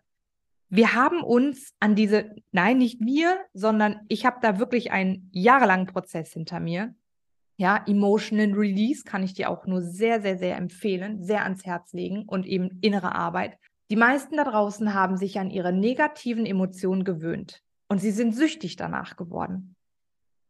[0.69, 5.87] Wir haben uns an diese, nein, nicht wir, sondern ich habe da wirklich einen jahrelangen
[5.87, 6.93] Prozess hinter mir.
[7.57, 11.93] Ja, Emotional Release kann ich dir auch nur sehr, sehr, sehr empfehlen, sehr ans Herz
[11.93, 13.57] legen und eben innere Arbeit.
[13.93, 18.75] Die meisten da draußen haben sich an ihre negativen Emotionen gewöhnt und sie sind süchtig
[18.75, 19.75] danach geworden.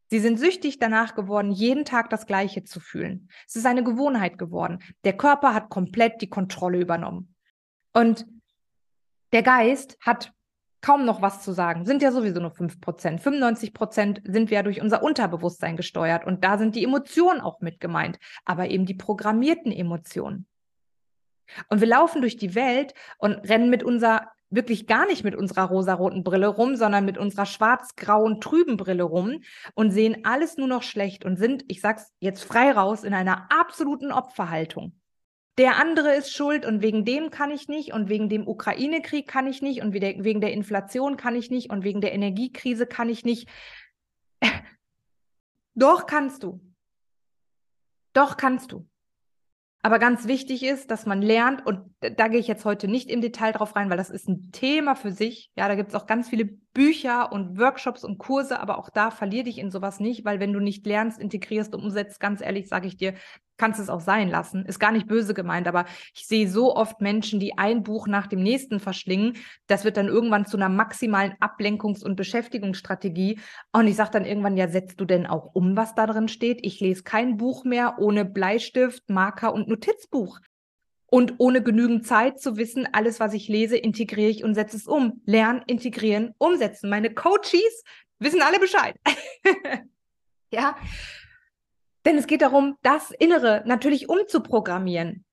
[0.08, 3.28] Sie sind süchtig danach geworden, jeden Tag das Gleiche zu fühlen.
[3.46, 4.80] Es ist eine Gewohnheit geworden.
[5.04, 7.36] Der Körper hat komplett die Kontrolle übernommen.
[7.92, 8.26] Und
[9.34, 10.32] der Geist hat
[10.80, 13.20] kaum noch was zu sagen, sind ja sowieso nur 5 Prozent.
[13.20, 17.60] 95 Prozent sind wir ja durch unser Unterbewusstsein gesteuert und da sind die Emotionen auch
[17.60, 20.48] mit gemeint, aber eben die programmierten Emotionen.
[21.70, 25.64] Und wir laufen durch die Welt und rennen mit unserer wirklich gar nicht mit unserer
[25.64, 29.42] rosaroten Brille rum, sondern mit unserer schwarz-grauen, trüben Brille rum
[29.74, 33.48] und sehen alles nur noch schlecht und sind, ich sag's jetzt frei raus, in einer
[33.52, 35.00] absoluten Opferhaltung.
[35.58, 39.46] Der andere ist schuld und wegen dem kann ich nicht und wegen dem Ukraine-Krieg kann
[39.46, 43.24] ich nicht und wegen der Inflation kann ich nicht und wegen der Energiekrise kann ich
[43.24, 43.48] nicht.
[45.76, 46.60] Doch kannst du.
[48.14, 48.88] Doch kannst du.
[49.86, 53.20] Aber ganz wichtig ist, dass man lernt, und da gehe ich jetzt heute nicht im
[53.20, 55.52] Detail drauf rein, weil das ist ein Thema für sich.
[55.58, 59.12] Ja, da gibt es auch ganz viele Bücher und Workshops und Kurse, aber auch da
[59.12, 62.68] verlier dich in sowas nicht, weil wenn du nicht lernst, integrierst und umsetzt, ganz ehrlich,
[62.68, 63.14] sage ich dir,
[63.58, 64.66] kannst es auch sein lassen.
[64.66, 68.28] Ist gar nicht böse gemeint, aber ich sehe so oft Menschen, die ein Buch nach
[68.28, 69.38] dem nächsten verschlingen.
[69.68, 73.40] Das wird dann irgendwann zu einer maximalen Ablenkungs- und Beschäftigungsstrategie.
[73.72, 76.60] Und ich sage dann irgendwann, ja, setzt du denn auch um, was da drin steht?
[76.64, 80.40] Ich lese kein Buch mehr ohne Bleistift, Marker und Notizbuch.
[81.14, 84.88] Und ohne genügend Zeit zu wissen, alles, was ich lese, integriere ich und setze es
[84.88, 85.22] um.
[85.28, 86.90] Lernen, integrieren, umsetzen.
[86.90, 87.84] Meine Coaches
[88.18, 88.96] wissen alle Bescheid.
[90.52, 90.76] ja,
[92.04, 95.24] denn es geht darum, das Innere natürlich umzuprogrammieren.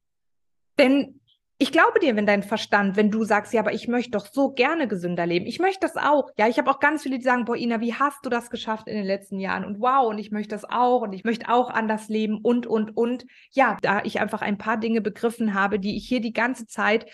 [0.78, 1.19] Denn
[1.62, 4.50] ich glaube dir, wenn dein Verstand, wenn du sagst, ja, aber ich möchte doch so
[4.50, 5.44] gerne gesünder leben.
[5.44, 6.30] Ich möchte das auch.
[6.38, 8.88] Ja, ich habe auch ganz viele, die sagen, boah, Ina, wie hast du das geschafft
[8.88, 9.66] in den letzten Jahren?
[9.66, 12.96] Und wow, und ich möchte das auch und ich möchte auch anders leben und, und,
[12.96, 13.26] und.
[13.50, 17.04] Ja, da ich einfach ein paar Dinge begriffen habe, die ich hier die ganze Zeit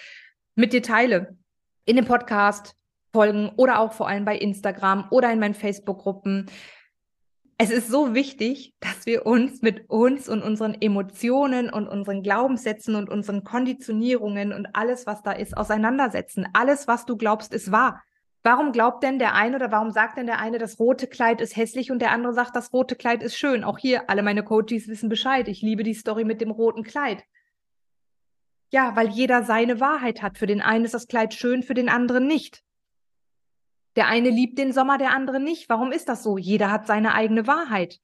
[0.54, 1.36] mit dir teile.
[1.84, 2.76] In dem Podcast,
[3.12, 6.46] Folgen oder auch vor allem bei Instagram oder in meinen Facebook-Gruppen
[7.58, 12.94] es ist so wichtig, dass wir uns mit uns und unseren Emotionen und unseren Glaubenssätzen
[12.94, 16.46] und unseren Konditionierungen und alles, was da ist, auseinandersetzen.
[16.52, 18.02] Alles, was du glaubst, ist wahr.
[18.42, 21.56] Warum glaubt denn der eine oder warum sagt denn der eine, das rote Kleid ist
[21.56, 23.64] hässlich und der andere sagt, das rote Kleid ist schön?
[23.64, 25.48] Auch hier, alle meine Coaches wissen Bescheid.
[25.48, 27.24] Ich liebe die Story mit dem roten Kleid.
[28.70, 30.36] Ja, weil jeder seine Wahrheit hat.
[30.36, 32.62] Für den einen ist das Kleid schön, für den anderen nicht.
[33.96, 35.68] Der eine liebt den Sommer, der andere nicht.
[35.68, 36.38] Warum ist das so?
[36.38, 37.98] Jeder hat seine eigene Wahrheit.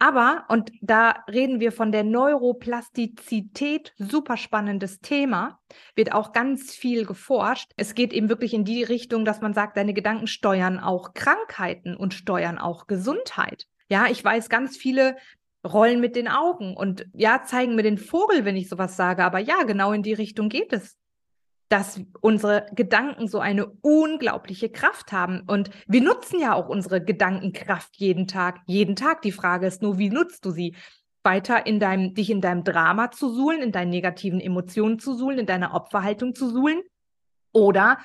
[0.00, 5.58] Aber, und da reden wir von der Neuroplastizität, super spannendes Thema,
[5.96, 7.72] wird auch ganz viel geforscht.
[7.76, 11.96] Es geht eben wirklich in die Richtung, dass man sagt, deine Gedanken steuern auch Krankheiten
[11.96, 13.66] und steuern auch Gesundheit.
[13.88, 15.16] Ja, ich weiß, ganz viele
[15.66, 19.24] rollen mit den Augen und ja, zeigen mir den Vogel, wenn ich sowas sage.
[19.24, 20.96] Aber ja, genau in die Richtung geht es
[21.68, 25.42] dass unsere Gedanken so eine unglaubliche Kraft haben.
[25.46, 28.60] Und wir nutzen ja auch unsere Gedankenkraft jeden Tag.
[28.66, 29.22] Jeden Tag.
[29.22, 30.74] Die Frage ist nur, wie nutzt du sie?
[31.24, 35.40] Weiter in deinem, dich in deinem Drama zu suhlen, in deinen negativen Emotionen zu suhlen,
[35.40, 36.80] in deiner Opferhaltung zu suhlen?
[37.52, 37.98] Oder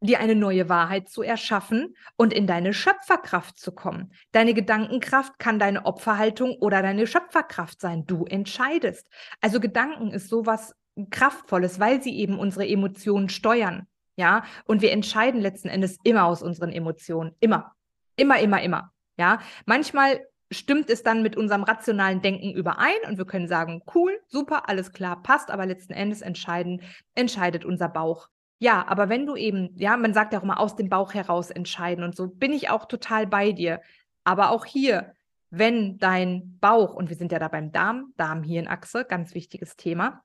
[0.00, 4.12] dir eine neue Wahrheit zu erschaffen und in deine Schöpferkraft zu kommen.
[4.32, 8.06] Deine Gedankenkraft kann deine Opferhaltung oder deine Schöpferkraft sein.
[8.06, 9.08] Du entscheidest.
[9.40, 10.74] Also Gedanken ist sowas
[11.10, 13.86] kraftvolles, weil sie eben unsere Emotionen steuern.
[14.16, 17.34] Ja, und wir entscheiden letzten Endes immer aus unseren Emotionen.
[17.40, 17.74] Immer.
[18.16, 18.92] Immer, immer, immer.
[19.18, 24.18] Ja, manchmal stimmt es dann mit unserem rationalen Denken überein und wir können sagen, cool,
[24.26, 26.82] super, alles klar, passt, aber letzten Endes entscheiden,
[27.14, 28.28] entscheidet unser Bauch.
[28.58, 31.50] Ja, aber wenn du eben, ja, man sagt ja auch immer aus dem Bauch heraus
[31.50, 33.82] entscheiden und so bin ich auch total bei dir.
[34.24, 35.12] Aber auch hier,
[35.50, 40.22] wenn dein Bauch, und wir sind ja da beim Darm, Darm-Hirnachse, ganz wichtiges Thema,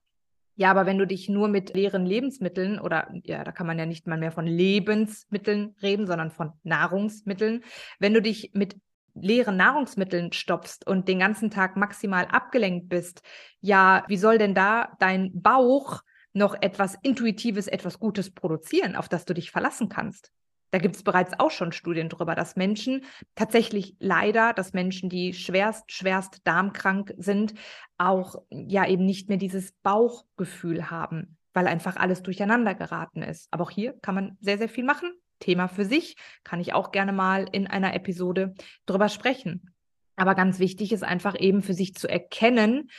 [0.56, 3.86] ja, aber wenn du dich nur mit leeren Lebensmitteln oder ja, da kann man ja
[3.86, 7.64] nicht mal mehr von Lebensmitteln reden, sondern von Nahrungsmitteln,
[8.00, 8.76] wenn du dich mit
[9.14, 13.22] leeren Nahrungsmitteln stopfst und den ganzen Tag maximal abgelenkt bist,
[13.60, 16.02] ja, wie soll denn da dein Bauch
[16.34, 20.32] noch etwas Intuitives, etwas Gutes produzieren, auf das du dich verlassen kannst?
[20.71, 23.03] Da gibt es bereits auch schon Studien darüber, dass Menschen
[23.36, 27.53] tatsächlich leider, dass Menschen, die schwerst, schwerst darmkrank sind,
[27.97, 33.47] auch ja eben nicht mehr dieses Bauchgefühl haben, weil einfach alles durcheinander geraten ist.
[33.51, 35.12] Aber auch hier kann man sehr, sehr viel machen.
[35.39, 38.53] Thema für sich, kann ich auch gerne mal in einer Episode
[38.86, 39.73] drüber sprechen.
[40.15, 42.89] Aber ganz wichtig ist einfach eben für sich zu erkennen,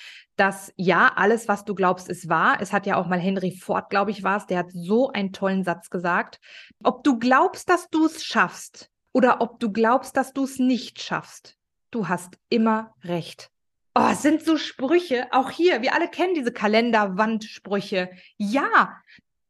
[0.42, 2.56] dass ja, alles, was du glaubst, ist wahr.
[2.58, 5.32] Es hat ja auch mal Henry Ford, glaube ich, war es, der hat so einen
[5.32, 6.40] tollen Satz gesagt.
[6.82, 11.00] Ob du glaubst, dass du es schaffst oder ob du glaubst, dass du es nicht
[11.00, 11.56] schaffst,
[11.92, 13.50] du hast immer recht.
[13.94, 18.10] Oh, es sind so Sprüche, auch hier, wir alle kennen diese Kalenderwandsprüche.
[18.36, 18.96] Ja,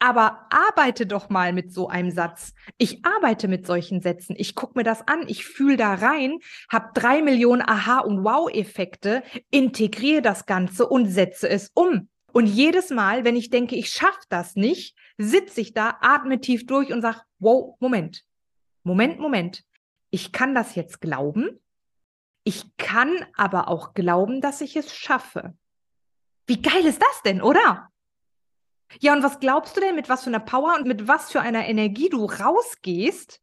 [0.03, 2.55] aber arbeite doch mal mit so einem Satz.
[2.77, 4.35] Ich arbeite mit solchen Sätzen.
[4.37, 5.29] Ich gucke mir das an.
[5.29, 11.49] Ich fühle da rein, habe drei Millionen Aha- und Wow-Effekte, integriere das Ganze und setze
[11.49, 12.09] es um.
[12.33, 16.67] Und jedes Mal, wenn ich denke, ich schaffe das nicht, sitze ich da, atme tief
[16.67, 18.25] durch und sage, wow, Moment,
[18.83, 19.63] Moment, Moment.
[20.11, 21.61] Ich kann das jetzt glauben.
[22.43, 25.55] Ich kann aber auch glauben, dass ich es schaffe.
[26.49, 27.92] Wie geil ist das denn, oder?
[29.01, 31.41] Ja, und was glaubst du denn, mit was für einer Power und mit was für
[31.41, 33.41] einer Energie du rausgehst,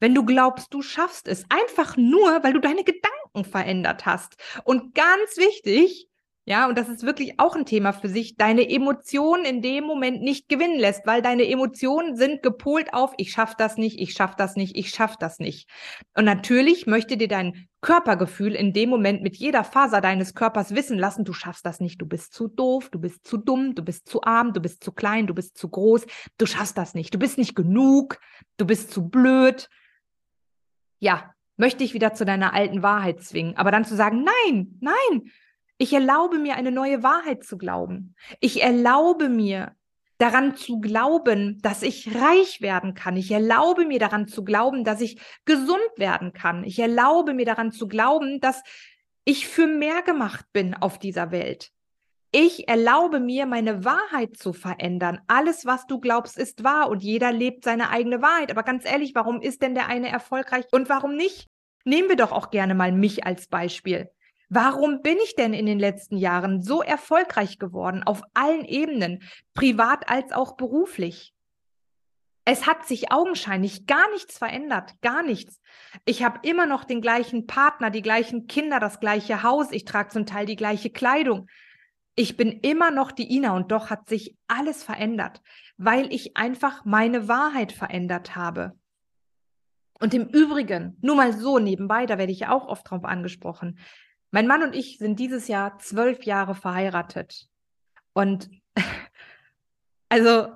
[0.00, 1.44] wenn du glaubst, du schaffst es?
[1.48, 4.36] Einfach nur, weil du deine Gedanken verändert hast.
[4.64, 6.09] Und ganz wichtig,
[6.46, 10.22] ja, und das ist wirklich auch ein Thema für sich, deine Emotionen in dem Moment
[10.22, 14.36] nicht gewinnen lässt, weil deine Emotionen sind gepolt auf, ich schaff das nicht, ich schaff
[14.36, 15.68] das nicht, ich schaff das nicht.
[16.16, 20.98] Und natürlich möchte dir dein Körpergefühl in dem Moment mit jeder Faser deines Körpers wissen
[20.98, 24.08] lassen, du schaffst das nicht, du bist zu doof, du bist zu dumm, du bist
[24.08, 26.06] zu arm, du bist zu klein, du bist zu groß,
[26.38, 28.18] du schaffst das nicht, du bist nicht genug,
[28.56, 29.68] du bist zu blöd.
[30.98, 35.30] Ja, möchte ich wieder zu deiner alten Wahrheit zwingen, aber dann zu sagen, nein, nein,
[35.80, 38.14] ich erlaube mir, eine neue Wahrheit zu glauben.
[38.40, 39.74] Ich erlaube mir,
[40.18, 43.16] daran zu glauben, dass ich reich werden kann.
[43.16, 46.64] Ich erlaube mir daran zu glauben, dass ich gesund werden kann.
[46.64, 48.62] Ich erlaube mir daran zu glauben, dass
[49.24, 51.70] ich für mehr gemacht bin auf dieser Welt.
[52.30, 55.22] Ich erlaube mir, meine Wahrheit zu verändern.
[55.28, 58.50] Alles, was du glaubst, ist wahr und jeder lebt seine eigene Wahrheit.
[58.50, 61.46] Aber ganz ehrlich, warum ist denn der eine erfolgreich und warum nicht?
[61.86, 64.10] Nehmen wir doch auch gerne mal mich als Beispiel.
[64.52, 69.22] Warum bin ich denn in den letzten Jahren so erfolgreich geworden auf allen Ebenen,
[69.54, 71.32] privat als auch beruflich?
[72.44, 75.60] Es hat sich augenscheinlich gar nichts verändert, gar nichts.
[76.04, 80.08] Ich habe immer noch den gleichen Partner, die gleichen Kinder, das gleiche Haus, ich trage
[80.08, 81.46] zum Teil die gleiche Kleidung.
[82.16, 85.42] Ich bin immer noch die Ina und doch hat sich alles verändert,
[85.76, 88.72] weil ich einfach meine Wahrheit verändert habe.
[90.00, 93.78] Und im Übrigen, nur mal so nebenbei, da werde ich auch oft drauf angesprochen,
[94.30, 97.48] mein Mann und ich sind dieses Jahr zwölf Jahre verheiratet.
[98.12, 98.50] Und
[100.08, 100.48] also,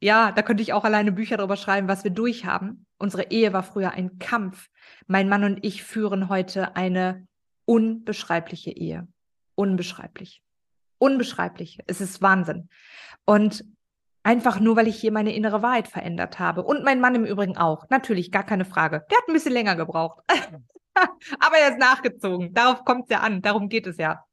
[0.00, 2.86] ja, da könnte ich auch alleine Bücher darüber schreiben, was wir durchhaben.
[2.98, 4.68] Unsere Ehe war früher ein Kampf.
[5.06, 7.26] Mein Mann und ich führen heute eine
[7.64, 9.06] unbeschreibliche Ehe.
[9.54, 10.42] Unbeschreiblich.
[10.98, 11.78] Unbeschreiblich.
[11.86, 12.68] Es ist Wahnsinn.
[13.24, 13.64] Und
[14.22, 16.62] einfach nur, weil ich hier meine innere Wahrheit verändert habe.
[16.62, 17.88] Und mein Mann im Übrigen auch.
[17.90, 19.04] Natürlich, gar keine Frage.
[19.10, 20.22] Der hat ein bisschen länger gebraucht.
[21.40, 22.54] Aber er ist nachgezogen.
[22.54, 23.42] Darauf kommt es ja an.
[23.42, 24.24] Darum geht es ja.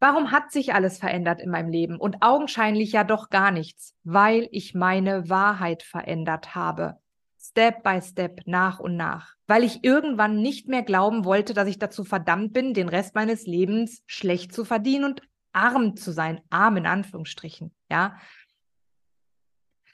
[0.00, 1.96] Warum hat sich alles verändert in meinem Leben?
[1.96, 6.98] Und augenscheinlich ja doch gar nichts, weil ich meine Wahrheit verändert habe.
[7.40, 9.34] Step by Step, nach und nach.
[9.46, 13.46] Weil ich irgendwann nicht mehr glauben wollte, dass ich dazu verdammt bin, den Rest meines
[13.46, 16.40] Lebens schlecht zu verdienen und arm zu sein.
[16.50, 18.18] Arm in Anführungsstrichen, ja.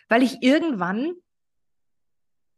[0.09, 1.13] Weil ich irgendwann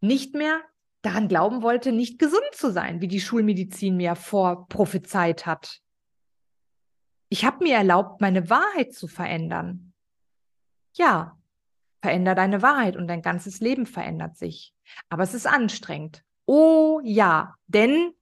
[0.00, 0.60] nicht mehr
[1.02, 5.80] daran glauben wollte, nicht gesund zu sein, wie die Schulmedizin mir vorprophezeit hat.
[7.28, 9.92] Ich habe mir erlaubt, meine Wahrheit zu verändern.
[10.94, 11.38] Ja,
[12.00, 14.74] veränder deine Wahrheit und dein ganzes Leben verändert sich.
[15.08, 16.22] Aber es ist anstrengend.
[16.46, 18.12] Oh ja, denn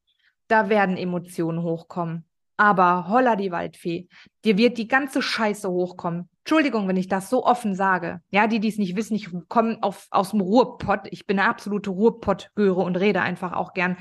[0.48, 2.24] da werden Emotionen hochkommen.
[2.56, 4.08] Aber holla die Waldfee,
[4.44, 6.29] dir wird die ganze Scheiße hochkommen.
[6.40, 8.20] Entschuldigung, wenn ich das so offen sage.
[8.30, 11.06] Ja, die, die es nicht wissen, ich komme aus dem Ruhrpott.
[11.10, 13.96] Ich bin eine absolute Ruhrpott-Göre und rede einfach auch gern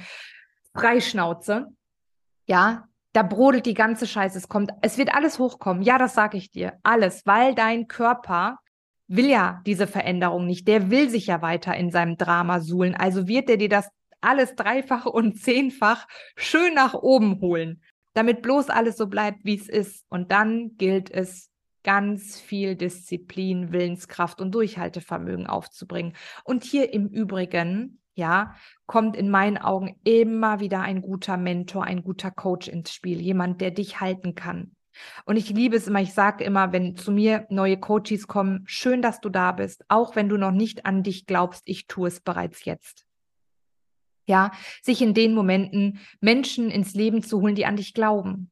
[0.73, 1.67] Freischnauze.
[2.45, 4.37] Ja, da brodelt die ganze Scheiße.
[4.37, 5.83] Es kommt, es wird alles hochkommen.
[5.83, 6.79] Ja, das sage ich dir.
[6.83, 8.59] Alles, weil dein Körper
[9.07, 10.67] will ja diese Veränderung nicht.
[10.67, 12.95] Der will sich ja weiter in seinem Drama suhlen.
[12.95, 13.89] Also wird er dir das
[14.21, 17.81] alles dreifach und zehnfach schön nach oben holen
[18.13, 20.05] damit bloß alles so bleibt, wie es ist.
[20.09, 21.48] Und dann gilt es,
[21.89, 26.13] ganz viel Disziplin, Willenskraft und Durchhaltevermögen aufzubringen.
[26.43, 28.53] Und hier im Übrigen, ja,
[28.85, 33.59] kommt in meinen Augen immer wieder ein guter Mentor, ein guter Coach ins Spiel, jemand,
[33.59, 34.75] der dich halten kann.
[35.25, 39.01] Und ich liebe es immer, ich sage immer, wenn zu mir neue Coaches kommen, schön,
[39.01, 42.19] dass du da bist, auch wenn du noch nicht an dich glaubst, ich tue es
[42.19, 43.07] bereits jetzt
[44.27, 44.51] ja,
[44.83, 48.51] sich in den Momenten Menschen ins Leben zu holen, die an dich glauben.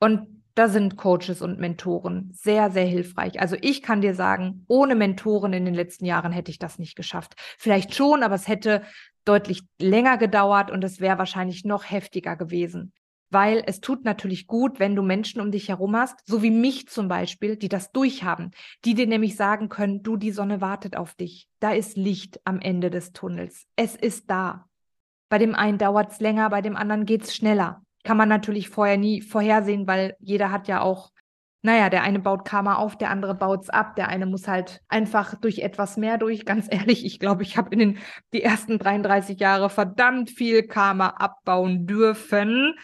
[0.00, 3.40] Und da sind Coaches und Mentoren sehr, sehr hilfreich.
[3.40, 6.96] Also ich kann dir sagen, ohne Mentoren in den letzten Jahren hätte ich das nicht
[6.96, 7.34] geschafft.
[7.58, 8.82] Vielleicht schon, aber es hätte
[9.24, 12.92] deutlich länger gedauert und es wäre wahrscheinlich noch heftiger gewesen
[13.30, 16.88] weil es tut natürlich gut, wenn du Menschen um dich herum hast, so wie mich
[16.88, 18.52] zum Beispiel, die das durchhaben,
[18.84, 22.60] die dir nämlich sagen können, du, die Sonne wartet auf dich, da ist Licht am
[22.60, 24.68] Ende des Tunnels, es ist da.
[25.28, 27.82] Bei dem einen dauert es länger, bei dem anderen geht es schneller.
[28.06, 31.10] Kann man natürlich vorher nie vorhersehen, weil jeder hat ja auch,
[31.62, 34.80] naja, der eine baut Karma auf, der andere baut es ab, der eine muss halt
[34.88, 36.44] einfach durch etwas mehr durch.
[36.44, 37.98] Ganz ehrlich, ich glaube, ich habe in den
[38.32, 42.74] die ersten 33 Jahre verdammt viel Karma abbauen dürfen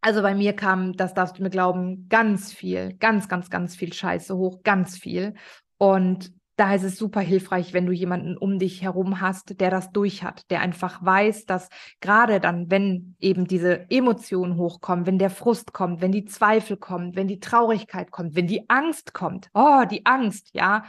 [0.00, 3.92] also bei mir kam, das darfst du mir glauben, ganz viel, ganz, ganz, ganz viel
[3.92, 5.34] Scheiße hoch, ganz viel.
[5.76, 9.92] Und da ist es super hilfreich, wenn du jemanden um dich herum hast, der das
[9.92, 11.68] durch hat, der einfach weiß, dass
[12.00, 17.14] gerade dann, wenn eben diese Emotionen hochkommen, wenn der Frust kommt, wenn die Zweifel kommen,
[17.14, 20.84] wenn die Traurigkeit kommt, wenn die Angst kommt, oh, die Angst, ja,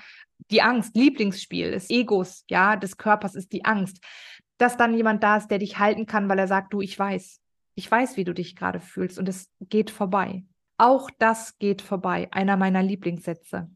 [0.50, 4.04] die Angst, Lieblingsspiel des Egos, ja, des Körpers ist die Angst,
[4.58, 7.42] dass dann jemand da ist, der dich halten kann, weil er sagt, du, ich weiß,
[7.76, 10.46] ich weiß, wie du dich gerade fühlst und es geht vorbei.
[10.80, 13.70] Auch das geht vorbei, einer meiner Lieblingssätze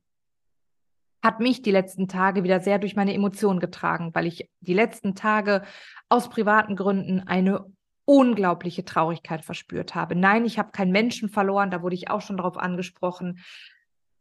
[1.24, 5.16] hat mich die letzten Tage wieder sehr durch meine Emotionen getragen, weil ich die letzten
[5.16, 5.64] Tage
[6.10, 7.66] aus privaten Gründen eine
[8.06, 10.16] unglaubliche Traurigkeit verspürt habe.
[10.16, 13.40] Nein, ich habe keinen Menschen verloren, da wurde ich auch schon darauf angesprochen.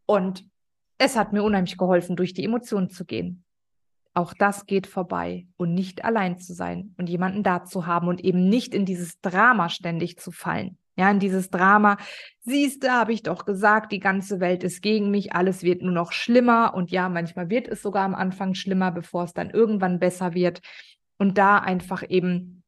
[0.07, 0.45] Und
[0.99, 3.45] es hat mir unheimlich geholfen, durch die Emotionen zu gehen.
[4.15, 8.23] Auch das geht vorbei und nicht allein zu sein und jemanden da zu haben und
[8.23, 10.79] eben nicht in dieses Drama ständig zu fallen.
[10.97, 11.97] Ja, in dieses Drama,
[12.41, 15.93] siehst du, habe ich doch gesagt, die ganze Welt ist gegen mich, alles wird nur
[15.93, 19.99] noch schlimmer und ja, manchmal wird es sogar am Anfang schlimmer, bevor es dann irgendwann
[19.99, 20.61] besser wird.
[21.19, 22.63] Und da einfach eben,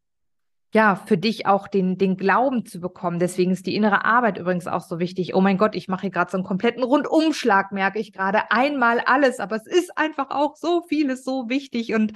[0.72, 3.18] ja, für dich auch den, den Glauben zu bekommen.
[3.18, 5.34] Deswegen ist die innere Arbeit übrigens auch so wichtig.
[5.34, 8.50] Oh mein Gott, ich mache hier gerade so einen kompletten Rundumschlag, merke ich gerade.
[8.50, 12.12] Einmal alles, aber es ist einfach auch so vieles so wichtig und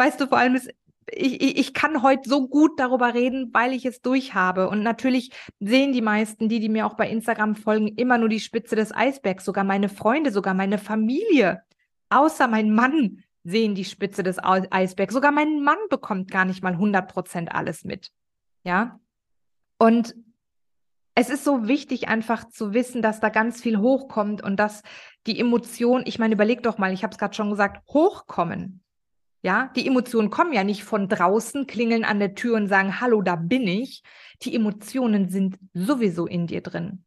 [0.00, 0.70] Weißt du, vor allem ist
[1.12, 4.68] ich, ich, kann heute so gut darüber reden, weil ich es durchhabe.
[4.68, 5.30] Und natürlich
[5.60, 8.94] sehen die meisten, die, die mir auch bei Instagram folgen, immer nur die Spitze des
[8.94, 9.44] Eisbergs.
[9.44, 11.62] Sogar meine Freunde, sogar meine Familie,
[12.10, 15.14] außer mein Mann sehen die Spitze des Eisbergs.
[15.14, 18.10] Sogar mein Mann bekommt gar nicht mal 100 Prozent alles mit.
[18.64, 19.00] Ja.
[19.78, 20.14] Und
[21.14, 24.82] es ist so wichtig, einfach zu wissen, dass da ganz viel hochkommt und dass
[25.26, 28.82] die Emotionen, ich meine, überleg doch mal, ich habe es gerade schon gesagt, hochkommen.
[29.42, 33.22] Ja, die Emotionen kommen ja nicht von draußen, klingeln an der Tür und sagen, hallo,
[33.22, 34.02] da bin ich.
[34.42, 37.04] Die Emotionen sind sowieso in dir drin.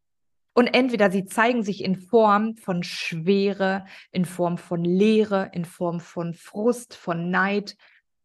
[0.53, 5.99] Und entweder sie zeigen sich in Form von Schwere, in Form von Leere, in Form
[5.99, 7.75] von Frust, von Neid,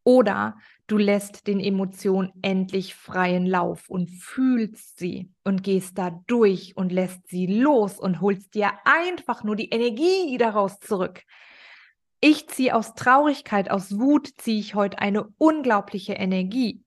[0.06, 6.76] oder du lässt den Emotionen endlich freien Lauf und fühlst sie und gehst da durch
[6.76, 11.24] und lässt sie los und holst dir einfach nur die Energie daraus zurück.
[12.28, 16.82] Ich ziehe aus Traurigkeit, aus Wut ziehe ich heute eine unglaubliche Energie.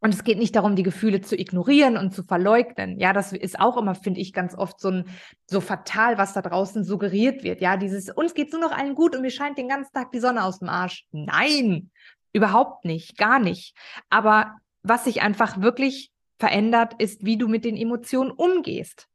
[0.00, 2.98] Und es geht nicht darum, die Gefühle zu ignorieren und zu verleugnen.
[2.98, 5.04] Ja, das ist auch immer, finde ich, ganz oft so ein,
[5.46, 7.60] so fatal, was da draußen suggeriert wird.
[7.60, 10.20] Ja, dieses, uns geht nur noch allen gut und mir scheint den ganzen Tag die
[10.20, 11.04] Sonne aus dem Arsch.
[11.12, 11.90] Nein,
[12.32, 13.76] überhaupt nicht, gar nicht.
[14.08, 19.06] Aber was sich einfach wirklich verändert, ist, wie du mit den Emotionen umgehst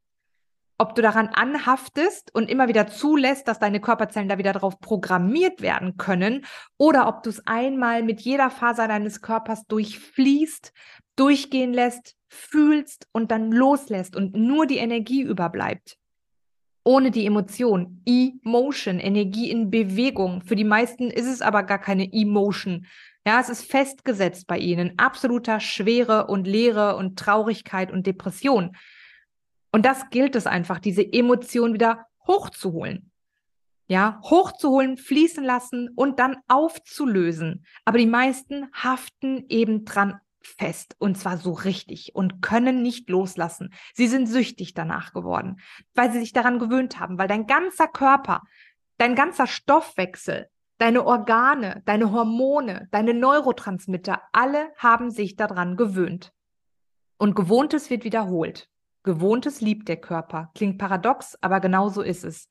[0.78, 5.62] ob du daran anhaftest und immer wieder zulässt, dass deine Körperzellen da wieder drauf programmiert
[5.62, 6.44] werden können,
[6.76, 10.72] oder ob du es einmal mit jeder Faser deines Körpers durchfließt,
[11.16, 15.96] durchgehen lässt, fühlst und dann loslässt und nur die Energie überbleibt.
[16.84, 18.02] Ohne die Emotion.
[18.06, 20.42] Emotion, Energie in Bewegung.
[20.42, 22.86] Für die meisten ist es aber gar keine Emotion.
[23.26, 24.92] Ja, es ist festgesetzt bei ihnen.
[24.96, 28.76] Absoluter Schwere und Leere und Traurigkeit und Depression.
[29.76, 33.12] Und das gilt es einfach, diese Emotion wieder hochzuholen.
[33.88, 37.66] Ja, hochzuholen, fließen lassen und dann aufzulösen.
[37.84, 43.74] Aber die meisten haften eben dran fest und zwar so richtig und können nicht loslassen.
[43.92, 45.56] Sie sind süchtig danach geworden,
[45.94, 48.44] weil sie sich daran gewöhnt haben, weil dein ganzer Körper,
[48.96, 50.48] dein ganzer Stoffwechsel,
[50.78, 56.32] deine Organe, deine Hormone, deine Neurotransmitter, alle haben sich daran gewöhnt.
[57.18, 58.70] Und Gewohntes wird wiederholt.
[59.06, 60.50] Gewohntes liebt der Körper.
[60.54, 62.48] Klingt paradox, aber genau so ist es.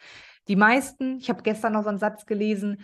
[0.47, 2.81] Die meisten, ich habe gestern noch so einen Satz gelesen,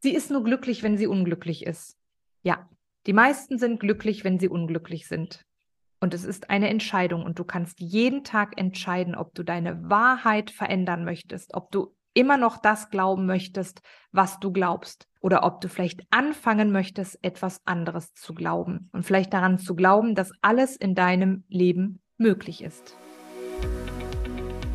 [0.00, 1.96] sie ist nur glücklich, wenn sie unglücklich ist.
[2.42, 2.68] Ja,
[3.06, 5.46] die meisten sind glücklich, wenn sie unglücklich sind.
[6.00, 10.50] Und es ist eine Entscheidung und du kannst jeden Tag entscheiden, ob du deine Wahrheit
[10.50, 13.80] verändern möchtest, ob du immer noch das glauben möchtest,
[14.12, 19.32] was du glaubst, oder ob du vielleicht anfangen möchtest, etwas anderes zu glauben und vielleicht
[19.32, 22.96] daran zu glauben, dass alles in deinem Leben möglich ist.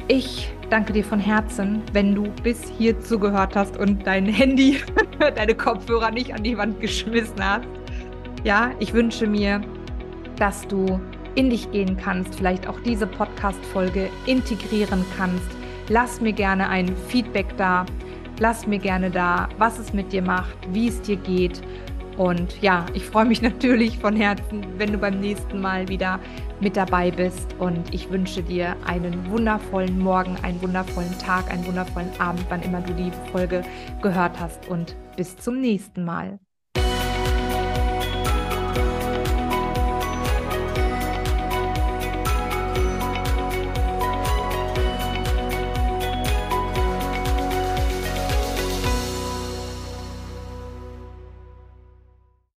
[0.08, 4.80] Ich danke dir von Herzen, wenn du bis hier zugehört hast und dein Handy,
[5.20, 7.68] deine Kopfhörer nicht an die Wand geschmissen hast.
[8.44, 9.62] Ja, ich wünsche mir,
[10.38, 11.00] dass du
[11.36, 15.48] in dich gehen kannst, vielleicht auch diese Podcast-Folge integrieren kannst.
[15.90, 17.86] Lass mir gerne ein Feedback da.
[18.40, 21.62] Lass mir gerne da, was es mit dir macht, wie es dir geht.
[22.18, 26.20] Und ja, ich freue mich natürlich von Herzen, wenn du beim nächsten Mal wieder
[26.60, 27.54] mit dabei bist.
[27.60, 32.82] Und ich wünsche dir einen wundervollen Morgen, einen wundervollen Tag, einen wundervollen Abend, wann immer
[32.82, 33.64] du die Folge
[34.02, 34.68] gehört hast.
[34.68, 36.40] Und bis zum nächsten Mal.